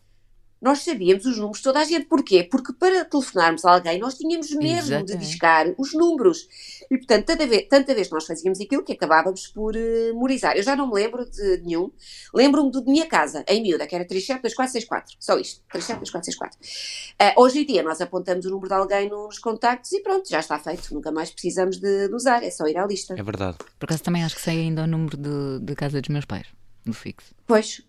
nós 0.62 0.80
sabíamos 0.84 1.26
os 1.26 1.38
números 1.38 1.58
de 1.58 1.64
toda 1.64 1.80
a 1.80 1.84
gente. 1.84 2.06
Porquê? 2.06 2.44
Porque 2.44 2.74
para 2.74 3.06
telefonarmos 3.06 3.64
a 3.66 3.74
alguém 3.74 4.00
nós 4.00 4.16
tínhamos 4.16 4.52
mesmo 4.52 4.94
Exatamente. 4.94 5.12
de 5.12 5.18
discar 5.18 5.74
os 5.78 5.94
números. 5.94 6.48
E, 6.92 6.98
portanto, 6.98 7.26
tanta 7.26 7.48
vez, 7.48 7.68
tanta 7.70 7.96
vez 7.96 8.10
nós 8.10 8.26
fazíamos 8.26 8.60
aquilo 8.60 8.84
que 8.84 8.94
acabávamos 8.94 9.48
por 9.48 9.76
uh, 9.76 10.14
memorizar. 10.14 10.58
Eu 10.58 10.64
já 10.64 10.76
não 10.76 10.88
me 10.88 10.96
lembro 10.96 11.30
de 11.30 11.62
nenhum. 11.62 11.92
Lembro-me 12.34 12.72
do 12.72 12.84
de 12.84 12.92
minha 12.92 13.06
casa, 13.08 13.44
em 13.48 13.62
miúda, 13.62 13.88
que 13.88 13.96
era 13.96 14.06
372464. 14.06 15.16
Só 15.20 15.38
isto. 15.38 15.62
372464. 15.72 16.58
Uh, 16.60 17.42
hoje 17.42 17.60
em 17.62 17.66
dia 17.66 17.84
nós 17.84 18.02
apontamos 18.02 18.46
o 18.46 18.50
número 18.50 18.68
de 18.68 18.74
alguém 18.74 19.10
nos 19.10 19.40
contactos 19.40 19.92
e 19.94 20.02
pronto, 20.02 20.28
já 20.30 20.40
está 20.40 20.58
feito. 20.60 20.94
Nunca 20.94 21.12
mais 21.12 21.30
precisamos 21.30 21.78
de, 21.78 22.08
de 22.08 22.16
usar. 22.16 22.44
É 22.44 22.52
só 22.52 22.68
ir 22.68 22.78
à 22.78 22.86
lista. 22.86 23.16
É 23.18 23.24
verdade. 23.24 23.58
Por 23.80 23.86
acaso 23.86 24.04
também 24.04 24.24
acho 24.24 24.36
que 24.36 24.42
sei 24.42 24.60
ainda 24.60 24.84
o 24.84 24.88
número 24.88 25.16
de, 25.16 25.60
de 25.60 25.76
casa 25.76 26.02
dos 26.02 26.10
meus 26.10 26.26
pais, 26.26 26.48
no 26.86 26.94
fixo. 26.94 27.34
Pois, 27.46 27.82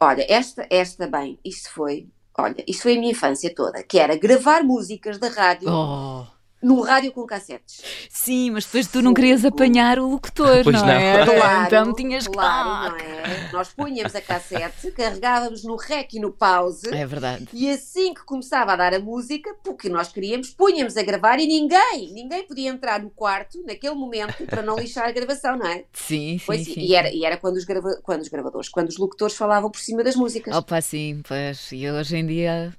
Olha, 0.00 0.26
esta, 0.28 0.66
esta 0.70 1.06
bem, 1.06 1.38
isto 1.44 1.70
foi 1.70 2.08
Olha, 2.38 2.62
isto 2.68 2.82
foi 2.82 2.96
a 2.96 3.00
minha 3.00 3.12
infância 3.12 3.54
toda, 3.54 3.82
que 3.82 3.98
era 3.98 4.14
gravar 4.14 4.62
músicas 4.62 5.18
da 5.18 5.28
rádio. 5.28 5.70
Oh 5.70 6.35
num 6.62 6.80
rádio 6.80 7.12
com 7.12 7.24
cassetes. 7.26 7.82
Sim, 8.08 8.50
mas 8.50 8.64
depois 8.64 8.86
tu 8.86 9.02
não 9.02 9.12
querias 9.12 9.44
apanhar 9.44 9.98
o 9.98 10.08
locutor, 10.08 10.64
pois 10.64 10.74
não, 10.74 10.86
não. 10.86 10.92
é? 10.92 11.24
Claro, 11.24 11.66
então 11.66 11.94
tinhas 11.94 12.26
claro, 12.26 12.96
que... 12.96 13.02
não 13.04 13.10
é? 13.10 13.50
Nós 13.52 13.68
punhamos 13.68 14.14
a 14.14 14.20
cassete, 14.20 14.90
carregávamos 14.92 15.64
no 15.64 15.76
rec 15.76 16.14
e 16.14 16.20
no 16.20 16.32
pause. 16.32 16.92
É 16.92 17.06
verdade. 17.06 17.48
E 17.52 17.70
assim 17.70 18.14
que 18.14 18.24
começava 18.24 18.72
a 18.72 18.76
dar 18.76 18.94
a 18.94 18.98
música, 18.98 19.54
porque 19.62 19.88
nós 19.88 20.08
queríamos, 20.12 20.50
punhamos 20.50 20.96
a 20.96 21.02
gravar 21.02 21.38
e 21.38 21.46
ninguém, 21.46 22.12
ninguém 22.12 22.46
podia 22.46 22.70
entrar 22.70 23.02
no 23.02 23.10
quarto 23.10 23.62
naquele 23.66 23.94
momento 23.94 24.44
para 24.46 24.62
não 24.62 24.76
lixar 24.76 25.06
a 25.06 25.12
gravação, 25.12 25.56
não 25.56 25.66
é? 25.66 25.84
Sim, 25.92 26.38
sim, 26.38 26.42
pois, 26.44 26.64
sim. 26.64 26.80
E 26.80 26.94
era, 26.94 27.12
e 27.12 27.24
era 27.24 27.36
quando, 27.36 27.56
os 27.56 27.64
grava... 27.64 28.00
quando 28.02 28.22
os 28.22 28.28
gravadores, 28.28 28.68
quando 28.68 28.88
os 28.88 28.96
locutores 28.96 29.36
falavam 29.36 29.70
por 29.70 29.80
cima 29.80 30.02
das 30.02 30.16
músicas. 30.16 30.56
Opa, 30.56 30.80
sim, 30.80 31.20
pois. 31.26 31.70
E 31.72 31.88
hoje 31.90 32.16
em 32.16 32.26
dia 32.26 32.74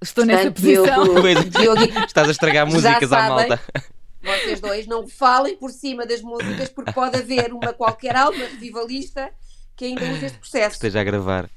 Estou 0.00 0.24
nessa 0.24 0.50
posição. 0.50 1.04
Diogo, 1.04 1.50
Diogo, 1.50 1.82
Estás 2.06 2.28
a 2.28 2.30
estragar 2.30 2.66
músicas 2.66 3.12
à 3.12 3.28
malta. 3.28 3.60
Vocês 4.22 4.60
dois 4.60 4.86
não 4.86 5.06
falem 5.06 5.56
por 5.56 5.70
cima 5.70 6.04
das 6.04 6.20
músicas 6.20 6.68
porque 6.68 6.92
pode 6.92 7.16
haver 7.16 7.52
uma 7.52 7.72
qualquer 7.72 8.16
alma 8.16 8.38
revivalista 8.38 9.30
que 9.76 9.86
ainda 9.86 10.04
usa 10.12 10.26
este 10.26 10.38
processo. 10.38 10.74
Esteja 10.74 11.00
a 11.00 11.04
gravar. 11.04 11.48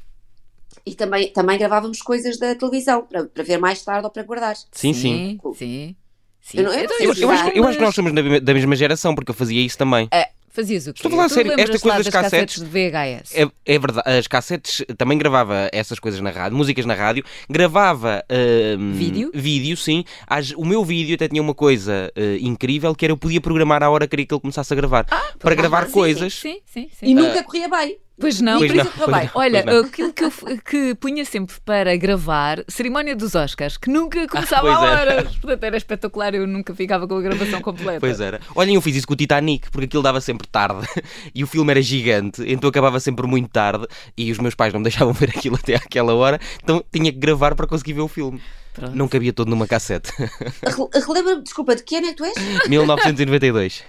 E 0.86 0.96
também, 0.96 1.32
também 1.32 1.58
gravávamos 1.58 2.02
coisas 2.02 2.38
da 2.38 2.56
televisão 2.56 3.06
para, 3.06 3.26
para 3.26 3.44
ver 3.44 3.58
mais 3.58 3.84
tarde 3.84 4.06
ou 4.06 4.12
para 4.12 4.24
guardar. 4.24 4.56
Sim, 4.72 4.94
sim. 4.94 5.40
Sim. 5.56 5.96
sim. 6.42 6.58
Eu, 6.58 6.64
não, 6.64 6.74
eu, 6.74 6.90
eu, 7.00 7.00
eu, 7.00 7.30
acho, 7.30 7.50
eu, 7.50 7.68
acho, 7.68 7.78
que 7.78 7.84
nós 7.84 7.96
somos 7.96 8.14
da 8.14 8.54
mesma 8.54 8.76
geração, 8.76 9.14
porque 9.14 9.32
eu 9.32 9.36
fazia 9.36 9.62
isso 9.62 9.78
também. 9.78 10.08
É, 10.12 10.30
Fazias 10.52 10.86
o 10.86 10.94
quê? 10.94 11.00
Estou 11.00 11.10
a 11.10 11.16
falar 11.16 11.30
sério, 11.30 11.54
esta 11.54 11.80
coisa 11.80 11.98
das, 11.98 12.06
das 12.06 12.14
cassetes, 12.14 12.58
cassetes 12.58 12.62
de 12.62 12.66
VHS. 12.66 13.36
É, 13.36 13.74
é, 13.74 13.80
verdade, 13.80 14.10
as 14.10 14.28
cassetes 14.28 14.86
também 14.98 15.18
gravava 15.18 15.70
essas 15.72 15.98
coisas 15.98 16.20
na 16.20 16.30
rádio, 16.30 16.58
músicas 16.58 16.86
na 16.86 16.94
rádio, 16.94 17.24
gravava 17.50 18.22
uh, 18.30 18.94
vídeo, 18.94 19.32
vídeo 19.34 19.78
sim. 19.78 20.04
As, 20.28 20.52
o 20.52 20.66
meu 20.66 20.84
vídeo 20.84 21.16
até 21.16 21.30
tinha 21.30 21.42
uma 21.42 21.56
coisa 21.56 22.12
uh, 22.18 22.46
incrível 22.46 22.94
que 22.94 23.06
era 23.06 23.14
eu 23.14 23.18
podia 23.18 23.40
programar 23.40 23.82
a 23.82 23.90
hora 23.90 24.06
que 24.06 24.12
queria 24.12 24.26
que 24.26 24.34
ele 24.34 24.42
começasse 24.42 24.74
a 24.74 24.76
gravar 24.76 25.06
ah, 25.10 25.34
para 25.40 25.56
gravar 25.56 25.86
sim, 25.86 25.92
coisas. 25.94 26.34
Sim, 26.34 26.60
sim, 26.66 26.90
sim, 27.00 27.06
E 27.06 27.14
nunca 27.16 27.44
corria 27.44 27.70
bem. 27.70 27.98
Pois 28.22 28.40
não, 28.40 28.60
pois 28.60 28.74
não, 28.74 28.86
pois 28.86 29.08
não, 29.10 29.30
Olha, 29.36 29.64
não. 29.64 29.80
aquilo 29.80 30.14
que 30.14 30.24
eu 30.24 30.32
que 30.64 30.96
punha 30.96 31.26
sempre 31.26 31.56
para 31.66 31.96
gravar, 31.98 32.64
cerimónia 32.68 33.16
dos 33.16 33.36
Oscars, 33.36 33.78
que 33.78 33.90
nunca 33.90 34.28
começava 34.28 34.72
ah, 34.72 34.76
a 34.76 34.80
horas. 34.80 35.36
Portanto, 35.38 35.64
era 35.64 35.78
espetacular, 35.78 36.36
eu 36.36 36.48
nunca 36.48 36.74
ficava 36.74 37.08
com 37.08 37.16
a 37.16 37.22
gravação 37.22 37.62
completa. 37.62 38.00
Pois 38.00 38.20
era. 38.20 38.40
Olhem, 38.56 38.76
eu 38.76 38.82
fiz 38.82 38.96
isso 38.96 39.08
com 39.08 39.14
o 39.14 39.18
Titanic, 39.18 39.70
porque 39.72 39.86
aquilo 39.86 40.04
dava 40.04 40.22
sempre 40.22 40.48
tarde 40.48 40.88
e 41.34 41.44
o 41.44 41.48
filme 41.48 41.72
era 41.72 41.82
gigante, 41.82 42.44
então 42.46 42.70
acabava 42.70 43.00
sempre 43.00 43.28
muito 43.28 43.50
tarde 43.50 43.88
e 44.16 44.32
os 44.32 44.38
meus 44.38 44.56
pais 44.56 44.72
não 44.72 44.80
me 44.80 44.84
deixavam 44.86 45.14
ver 45.14 45.30
aquilo 45.30 45.56
até 45.56 45.76
àquela 45.76 46.14
hora, 46.14 46.40
então 46.64 46.84
tinha 46.92 47.12
que 47.12 47.20
gravar 47.20 47.56
para 47.56 47.68
conseguir 47.68 47.94
ver 47.94 48.02
o 48.02 48.08
filme. 48.08 48.42
Pronto. 48.74 48.96
Não 48.96 49.08
cabia 49.08 49.34
todo 49.34 49.50
numa 49.50 49.68
cassete. 49.68 50.12
Relembra-me, 51.06 51.44
desculpa, 51.44 51.76
de 51.76 51.84
que 51.84 51.98
ano 51.98 52.08
é 52.08 52.10
que 52.12 52.16
tu 52.16 52.24
és? 52.24 52.36
1992. 52.70 53.84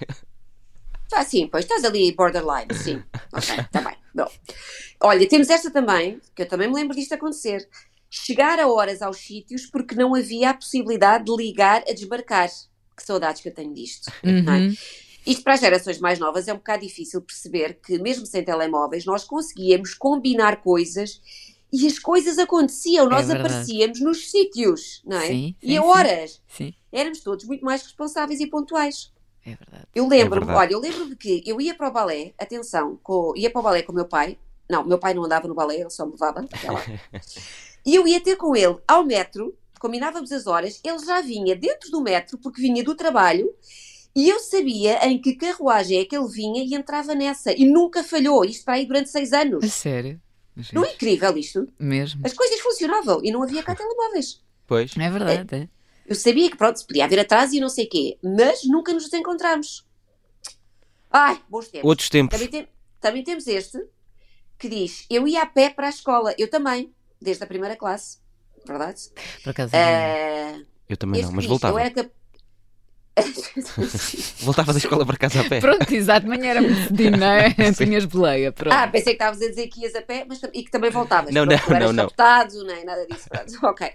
Ah, 1.13 1.23
sim, 1.23 1.47
pois 1.47 1.63
estás 1.63 1.83
ali 1.83 2.11
borderline, 2.11 2.73
sim. 2.73 3.01
Ok, 3.33 3.55
está 3.59 3.81
bem. 3.87 3.95
Bom. 4.13 4.29
Olha, 5.01 5.27
temos 5.27 5.49
esta 5.49 5.71
também, 5.71 6.21
que 6.35 6.43
eu 6.43 6.47
também 6.47 6.67
me 6.67 6.75
lembro 6.75 6.95
disto 6.95 7.13
acontecer. 7.13 7.67
Chegar 8.09 8.59
a 8.59 8.67
horas 8.67 9.01
aos 9.01 9.17
sítios 9.17 9.65
porque 9.65 9.95
não 9.95 10.13
havia 10.13 10.51
a 10.51 10.53
possibilidade 10.53 11.25
de 11.25 11.35
ligar 11.35 11.83
a 11.87 11.93
desbarcar. 11.93 12.49
Que 12.95 13.03
saudades 13.03 13.41
que 13.41 13.49
eu 13.49 13.53
tenho 13.53 13.73
disto. 13.73 14.11
É? 14.21 14.29
Uhum. 14.29 14.69
É? 14.69 14.73
Isto 15.25 15.43
para 15.43 15.53
as 15.53 15.59
gerações 15.59 15.99
mais 15.99 16.19
novas 16.19 16.47
é 16.47 16.53
um 16.53 16.57
bocado 16.57 16.83
difícil 16.85 17.21
perceber 17.21 17.79
que, 17.83 17.97
mesmo 17.97 18.25
sem 18.25 18.43
telemóveis, 18.43 19.05
nós 19.05 19.23
conseguíamos 19.23 19.93
combinar 19.93 20.61
coisas 20.61 21.21
e 21.71 21.87
as 21.87 21.97
coisas 21.97 22.37
aconteciam, 22.37 23.09
nós 23.09 23.29
é 23.29 23.33
aparecíamos 23.33 23.99
nos 23.99 24.29
sítios, 24.29 25.01
não 25.05 25.17
é? 25.17 25.27
Sim, 25.27 25.55
sim, 25.59 25.71
e 25.71 25.77
a 25.77 25.83
horas. 25.83 26.41
Sim. 26.47 26.73
Éramos 26.91 27.21
todos 27.21 27.45
muito 27.45 27.65
mais 27.65 27.81
responsáveis 27.81 28.39
e 28.39 28.47
pontuais. 28.47 29.11
É 29.45 29.55
verdade. 29.55 29.87
Eu 29.93 30.07
lembro-me, 30.07 30.51
é 30.51 30.55
olha, 30.55 30.73
eu 30.73 30.79
lembro-me 30.79 31.15
que 31.15 31.43
eu 31.45 31.59
ia 31.59 31.75
para 31.75 31.89
o 31.89 31.91
balé, 31.91 32.33
atenção, 32.37 32.99
com, 33.03 33.33
ia 33.35 33.49
para 33.49 33.59
o 33.59 33.63
balé 33.63 33.81
com 33.81 33.91
o 33.91 33.95
meu 33.95 34.05
pai. 34.05 34.37
Não, 34.69 34.85
meu 34.85 34.97
pai 34.97 35.13
não 35.13 35.23
andava 35.23 35.47
no 35.47 35.53
balé, 35.53 35.81
ele 35.81 35.89
só 35.89 36.05
me 36.05 36.13
levava 36.13 36.39
até 36.39 36.71
lá. 36.71 36.81
e 37.85 37.93
eu 37.93 38.07
ia 38.07 38.21
ter 38.21 38.37
com 38.37 38.55
ele 38.55 38.77
ao 38.87 39.03
metro, 39.03 39.53
combinávamos 39.79 40.31
as 40.31 40.47
horas, 40.47 40.79
ele 40.83 40.99
já 40.99 41.21
vinha 41.21 41.55
dentro 41.55 41.91
do 41.91 42.01
metro, 42.01 42.37
porque 42.37 42.61
vinha 42.61 42.83
do 42.83 42.95
trabalho, 42.95 43.53
e 44.15 44.29
eu 44.29 44.39
sabia 44.39 45.05
em 45.07 45.19
que 45.19 45.35
carruagem 45.35 45.99
é 45.99 46.05
que 46.05 46.15
ele 46.15 46.27
vinha 46.29 46.63
e 46.63 46.75
entrava 46.75 47.13
nessa. 47.15 47.51
E 47.51 47.65
nunca 47.65 48.03
falhou, 48.03 48.45
isto 48.45 48.63
para 48.63 48.75
aí 48.75 48.85
durante 48.85 49.09
seis 49.09 49.33
anos. 49.33 49.63
A 49.63 49.67
sério? 49.67 50.21
Não 50.71 50.85
é 50.85 50.93
incrível 50.93 51.35
isto? 51.35 51.67
Mesmo. 51.79 52.21
As 52.23 52.31
coisas 52.31 52.59
funcionavam 52.59 53.21
e 53.23 53.31
não 53.31 53.41
havia 53.41 53.63
cá 53.63 53.73
telemóveis. 53.75 54.39
Pois. 54.67 54.95
É 54.97 55.09
verdade. 55.09 55.55
É. 55.55 55.82
Eu 56.05 56.15
sabia 56.15 56.49
que, 56.49 56.57
pronto, 56.57 56.77
se 56.77 56.85
podia 56.85 57.05
haver 57.05 57.19
atraso 57.19 57.55
e 57.55 57.59
não 57.59 57.69
sei 57.69 57.85
o 57.85 57.89
quê, 57.89 58.17
mas 58.21 58.63
nunca 58.65 58.93
nos 58.93 59.11
encontramos. 59.13 59.85
Ai, 61.09 61.39
bons 61.49 61.67
tempos. 61.67 61.89
Outros 61.89 62.09
tempos. 62.09 62.37
Também, 62.37 62.49
tem, 62.49 62.67
também 62.99 63.23
temos 63.23 63.47
este, 63.47 63.79
que 64.57 64.67
diz, 64.67 65.05
eu 65.09 65.27
ia 65.27 65.43
a 65.43 65.45
pé 65.45 65.69
para 65.69 65.87
a 65.87 65.89
escola, 65.89 66.33
eu 66.37 66.49
também, 66.49 66.93
desde 67.21 67.43
a 67.43 67.47
primeira 67.47 67.75
classe, 67.75 68.17
verdade? 68.67 69.01
Por 69.43 69.51
acaso. 69.51 69.73
Uh, 69.75 70.65
eu 70.89 70.97
também 70.97 71.21
não, 71.21 71.31
mas 71.31 71.41
diz, 71.41 71.49
voltava. 71.49 71.73
Eu 71.73 71.79
era 71.79 71.91
cap... 71.91 72.11
Voltava 74.41 74.73
da 74.73 74.79
escola 74.79 75.05
para 75.05 75.17
casa 75.17 75.41
a 75.41 75.47
pé. 75.47 75.59
Pronto, 75.61 75.93
exato, 75.93 76.27
manhã 76.27 76.49
era 76.49 76.61
muito 76.61 76.87
cedinho, 76.87 77.17
não 77.17 77.27
é? 77.27 77.53
Tinhas 77.73 78.05
boleia, 78.05 78.51
pronto. 78.51 78.73
Ah, 78.73 78.87
pensei 78.87 79.13
que 79.13 79.23
estavas 79.23 79.41
a 79.41 79.47
dizer 79.47 79.67
que 79.67 79.81
ias 79.81 79.95
a 79.95 80.01
pé 80.01 80.25
mas, 80.27 80.41
e 80.51 80.63
que 80.63 80.71
também 80.71 80.89
voltavas. 80.89 81.33
Não, 81.33 81.45
pronto, 81.45 81.69
não, 81.69 81.79
não, 81.79 81.93
não. 81.93 82.03
Captado, 82.05 82.63
nem 82.65 82.83
nada 82.83 83.05
disso. 83.05 83.29
Pronto. 83.29 83.53
ok. 83.67 83.93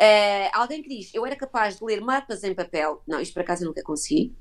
Uh, 0.00 0.48
alguém 0.54 0.82
que 0.82 0.88
diz, 0.88 1.10
eu 1.12 1.26
era 1.26 1.36
capaz 1.36 1.78
de 1.78 1.84
ler 1.84 2.00
mapas 2.00 2.42
em 2.42 2.54
papel. 2.54 3.02
Não, 3.06 3.20
isto 3.20 3.34
por 3.34 3.42
acaso 3.42 3.64
eu 3.64 3.68
nunca 3.68 3.82
consegui. 3.82 4.34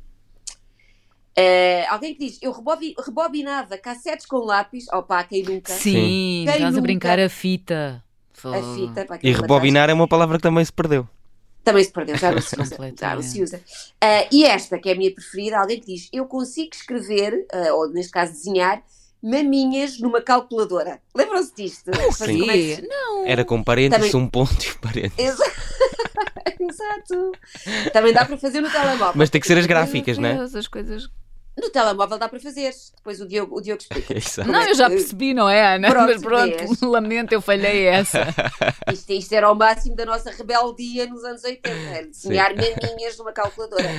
Uh, 1.38 1.84
alguém 1.90 2.14
que 2.16 2.26
diz, 2.26 2.40
eu 2.42 2.54
rebobi, 2.54 2.96
rebobinava 2.98 3.78
cassetes 3.78 4.26
com 4.26 4.38
lápis. 4.38 4.88
Opa, 4.94 5.22
quem 5.26 5.44
nunca? 5.44 5.74
Sim, 5.74 6.46
estás 6.48 6.78
a 6.78 6.82
brincar 6.82 7.20
a 7.20 7.28
fita. 7.28 8.02
A 8.42 8.76
fita. 8.76 9.06
e 9.22 9.34
rebobinar 9.34 9.90
é 9.90 9.94
uma 9.94 10.08
palavra 10.08 10.38
que 10.38 10.44
também 10.44 10.64
se 10.64 10.72
perdeu. 10.72 11.06
Também 11.62 11.84
se 11.84 11.92
perdeu, 11.92 12.18
já 12.18 12.32
não 12.32 12.42
se 12.42 12.60
usa. 12.60 12.94
já 12.98 13.16
não 13.16 13.22
se 13.22 13.44
usa. 13.44 13.58
Uh, 13.58 14.28
e 14.32 14.46
esta, 14.46 14.80
que 14.80 14.90
é 14.90 14.94
a 14.94 14.96
minha 14.96 15.14
preferida, 15.14 15.60
alguém 15.60 15.80
que 15.82 15.88
diz: 15.88 16.10
Eu 16.14 16.26
consigo 16.26 16.70
escrever, 16.74 17.46
uh, 17.54 17.76
ou 17.76 17.90
neste 17.90 18.14
caso 18.14 18.32
desenhar, 18.32 18.82
maminhas 19.22 20.00
numa 20.00 20.22
calculadora. 20.22 21.00
Lembram-se 21.16 21.54
disto? 21.56 21.92
Sim. 22.14 22.50
É 22.50 22.54
que... 22.54 22.88
Não. 22.88 23.26
Era 23.28 23.46
com 23.46 23.64
parênteses, 23.64 24.12
Também... 24.12 24.28
um 24.28 24.30
ponto 24.30 24.64
e 24.64 24.70
um 24.72 24.78
parênteses. 24.80 25.40
Exato. 26.60 27.32
Também 27.94 28.14
dá 28.14 28.26
para 28.26 28.38
fazer 28.38 28.62
no 28.62 28.70
telemóvel. 28.70 29.14
Mas 29.16 29.30
tem 29.30 29.40
que 29.40 29.48
ser 29.48 29.58
as 29.58 29.66
gráficas, 29.66 30.18
não 30.18 30.28
é? 30.28 30.40
As 30.42 30.68
coisas 30.68 31.10
no 31.60 31.70
telemóvel 31.70 32.18
dá 32.18 32.30
para 32.30 32.40
fazer. 32.40 32.74
Depois 32.96 33.22
o 33.22 33.28
Diogo, 33.28 33.58
o 33.58 33.62
Diogo 33.62 33.82
explica. 33.82 34.14
Não, 34.46 34.62
eu 34.62 34.74
já 34.74 34.90
percebi, 34.90 35.34
não 35.34 35.50
é, 35.50 35.76
Ana? 35.76 35.90
Pronto, 35.90 36.08
Mas 36.08 36.22
pronto, 36.22 36.86
lamento, 36.90 37.34
eu 37.34 37.42
falhei 37.42 37.86
essa. 37.86 38.28
Isto, 38.92 39.12
isto, 39.14 39.34
era 39.34 39.52
o 39.52 39.56
máximo 39.56 39.96
da 39.96 40.06
nossa 40.06 40.32
rebeldia 40.32 41.06
nos 41.08 41.24
anos 41.24 41.44
80, 41.44 41.70
era 41.70 42.08
desenhar 42.08 42.54
maminhas 42.56 43.18
numa 43.18 43.32
calculadora. 43.32 43.90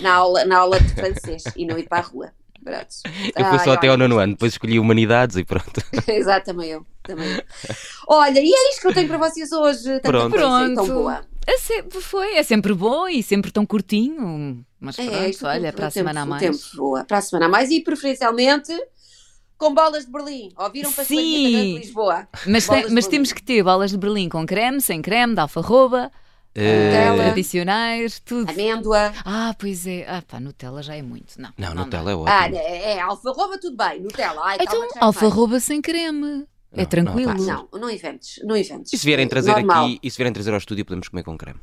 Na 0.00 0.14
aula, 0.14 0.44
na 0.44 0.58
aula 0.58 0.80
de 0.80 0.94
francês 0.94 1.44
e 1.56 1.64
não 1.64 1.78
ir 1.78 1.88
para 1.88 1.98
a 1.98 2.02
rua. 2.02 2.32
Pronto. 2.62 2.86
Eu 3.36 3.44
fui 3.46 3.58
só 3.60 3.72
até 3.72 3.88
ao 3.88 3.96
nono 3.96 4.18
ano, 4.18 4.32
depois 4.34 4.52
escolhi 4.52 4.78
Humanidades 4.78 5.36
e 5.36 5.44
pronto. 5.44 5.82
Exato, 6.08 6.46
também 6.46 6.70
eu. 6.70 6.86
Também 7.02 7.28
eu. 7.28 7.42
Olha, 8.06 8.38
e 8.40 8.52
é 8.52 8.70
isto 8.70 8.82
que 8.82 8.86
eu 8.88 8.94
tenho 8.94 9.08
para 9.08 9.18
vocês 9.18 9.50
hoje. 9.50 10.00
Pronto. 10.00 10.34
pronto. 10.34 10.74
Tão 10.74 10.86
boa. 10.86 11.24
É 11.46 11.58
sempre, 11.58 12.00
foi, 12.00 12.34
é 12.34 12.42
sempre 12.42 12.72
bom 12.72 13.08
e 13.08 13.22
sempre 13.22 13.50
tão 13.50 13.66
curtinho. 13.66 14.64
Mas 14.78 14.98
é, 14.98 15.04
pronto, 15.04 15.46
é, 15.46 15.48
olha, 15.48 15.72
para 15.72 15.86
a 15.88 15.90
semana 15.90 16.22
a 16.22 16.26
mais. 16.26 16.42
Tempo 16.42 16.76
voa, 16.76 17.04
para 17.04 17.18
a 17.18 17.20
semana 17.20 17.46
a 17.46 17.48
mais 17.48 17.70
e 17.70 17.80
preferencialmente 17.80 18.72
com 19.58 19.74
bolas 19.74 20.06
de 20.06 20.12
Berlim. 20.12 20.52
Ouviram 20.56 20.92
para 20.92 21.04
Sim. 21.04 21.16
de 21.16 21.78
Lisboa? 21.78 22.28
Mas, 22.46 22.66
tem, 22.66 22.90
mas 22.90 23.06
temos 23.06 23.32
que 23.32 23.42
ter 23.42 23.62
bolas 23.62 23.90
de 23.90 23.96
Berlim 23.96 24.28
com 24.28 24.46
creme, 24.46 24.80
sem 24.80 25.02
creme, 25.02 25.34
de 25.34 25.40
alfarroba. 25.40 26.10
Uh, 26.54 27.16
tradicionais, 27.16 28.20
tudo. 28.20 28.50
Amêndoa. 28.50 29.12
Ah, 29.24 29.54
pois 29.58 29.86
é. 29.86 30.04
Ah, 30.06 30.22
pá, 30.26 30.38
Nutella 30.38 30.82
já 30.82 30.94
é 30.94 31.00
muito. 31.00 31.40
Não, 31.40 31.50
não, 31.56 31.74
não 31.74 31.84
Nutella 31.84 32.10
é 32.10 32.14
ótimo. 32.14 32.28
Ah, 32.28 32.48
é, 32.50 32.92
é 32.92 33.00
alfarroba, 33.00 33.58
tudo 33.58 33.76
bem. 33.76 34.00
Nutella. 34.00 34.40
Ai, 34.44 34.58
então, 34.60 34.86
alfarroba 35.00 35.58
sem 35.60 35.80
creme. 35.80 36.46
É 36.72 36.76
não, 36.76 36.82
é 36.82 36.86
tranquilo. 36.86 37.34
Não, 37.34 37.68
não, 37.72 37.80
não 37.80 37.90
inventes, 37.90 38.40
não 38.44 38.56
inventes. 38.56 38.92
E 38.92 38.98
se 38.98 39.04
vierem 39.04 39.28
trazer 39.28 39.52
Normal. 39.52 39.84
aqui, 39.84 39.98
e 40.02 40.10
se 40.10 40.16
vierem 40.16 40.32
trazer 40.32 40.52
ao 40.52 40.58
estúdio, 40.58 40.84
podemos 40.84 41.08
comer 41.08 41.22
com 41.22 41.36
creme. 41.36 41.60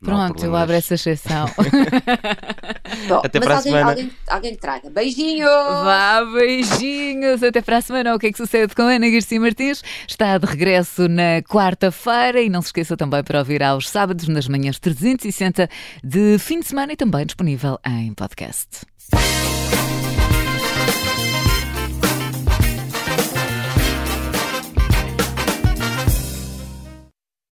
Pronto, 0.00 0.44
eu 0.44 0.54
abro 0.54 0.74
essa 0.74 0.94
exceção. 0.94 1.46
Bom, 3.08 3.20
até 3.24 3.40
para 3.40 3.56
a 3.56 3.62
semana. 3.62 3.90
Alguém, 3.90 4.10
alguém 4.28 4.56
traga. 4.56 4.90
Beijinhos! 4.90 5.48
Vá, 5.48 6.24
beijinhos! 6.24 7.42
Até 7.42 7.60
para 7.60 7.78
a 7.78 7.80
semana. 7.80 8.14
O 8.14 8.18
que 8.18 8.28
é 8.28 8.32
que 8.32 8.38
sucede 8.38 8.74
com 8.74 8.82
a 8.82 8.92
Ana 8.92 9.10
Garcia 9.10 9.40
Martins? 9.40 9.82
Está 10.06 10.38
de 10.38 10.46
regresso 10.46 11.08
na 11.08 11.42
quarta-feira 11.42 12.40
e 12.40 12.48
não 12.48 12.62
se 12.62 12.68
esqueça 12.68 12.96
também 12.96 13.24
para 13.24 13.40
ouvir 13.40 13.62
aos 13.62 13.88
sábados, 13.88 14.28
nas 14.28 14.46
manhãs 14.46 14.78
360 14.78 15.68
de 16.04 16.38
fim 16.38 16.60
de 16.60 16.66
semana 16.68 16.92
e 16.92 16.96
também 16.96 17.26
disponível 17.26 17.78
em 17.84 18.14
podcast. 18.14 18.86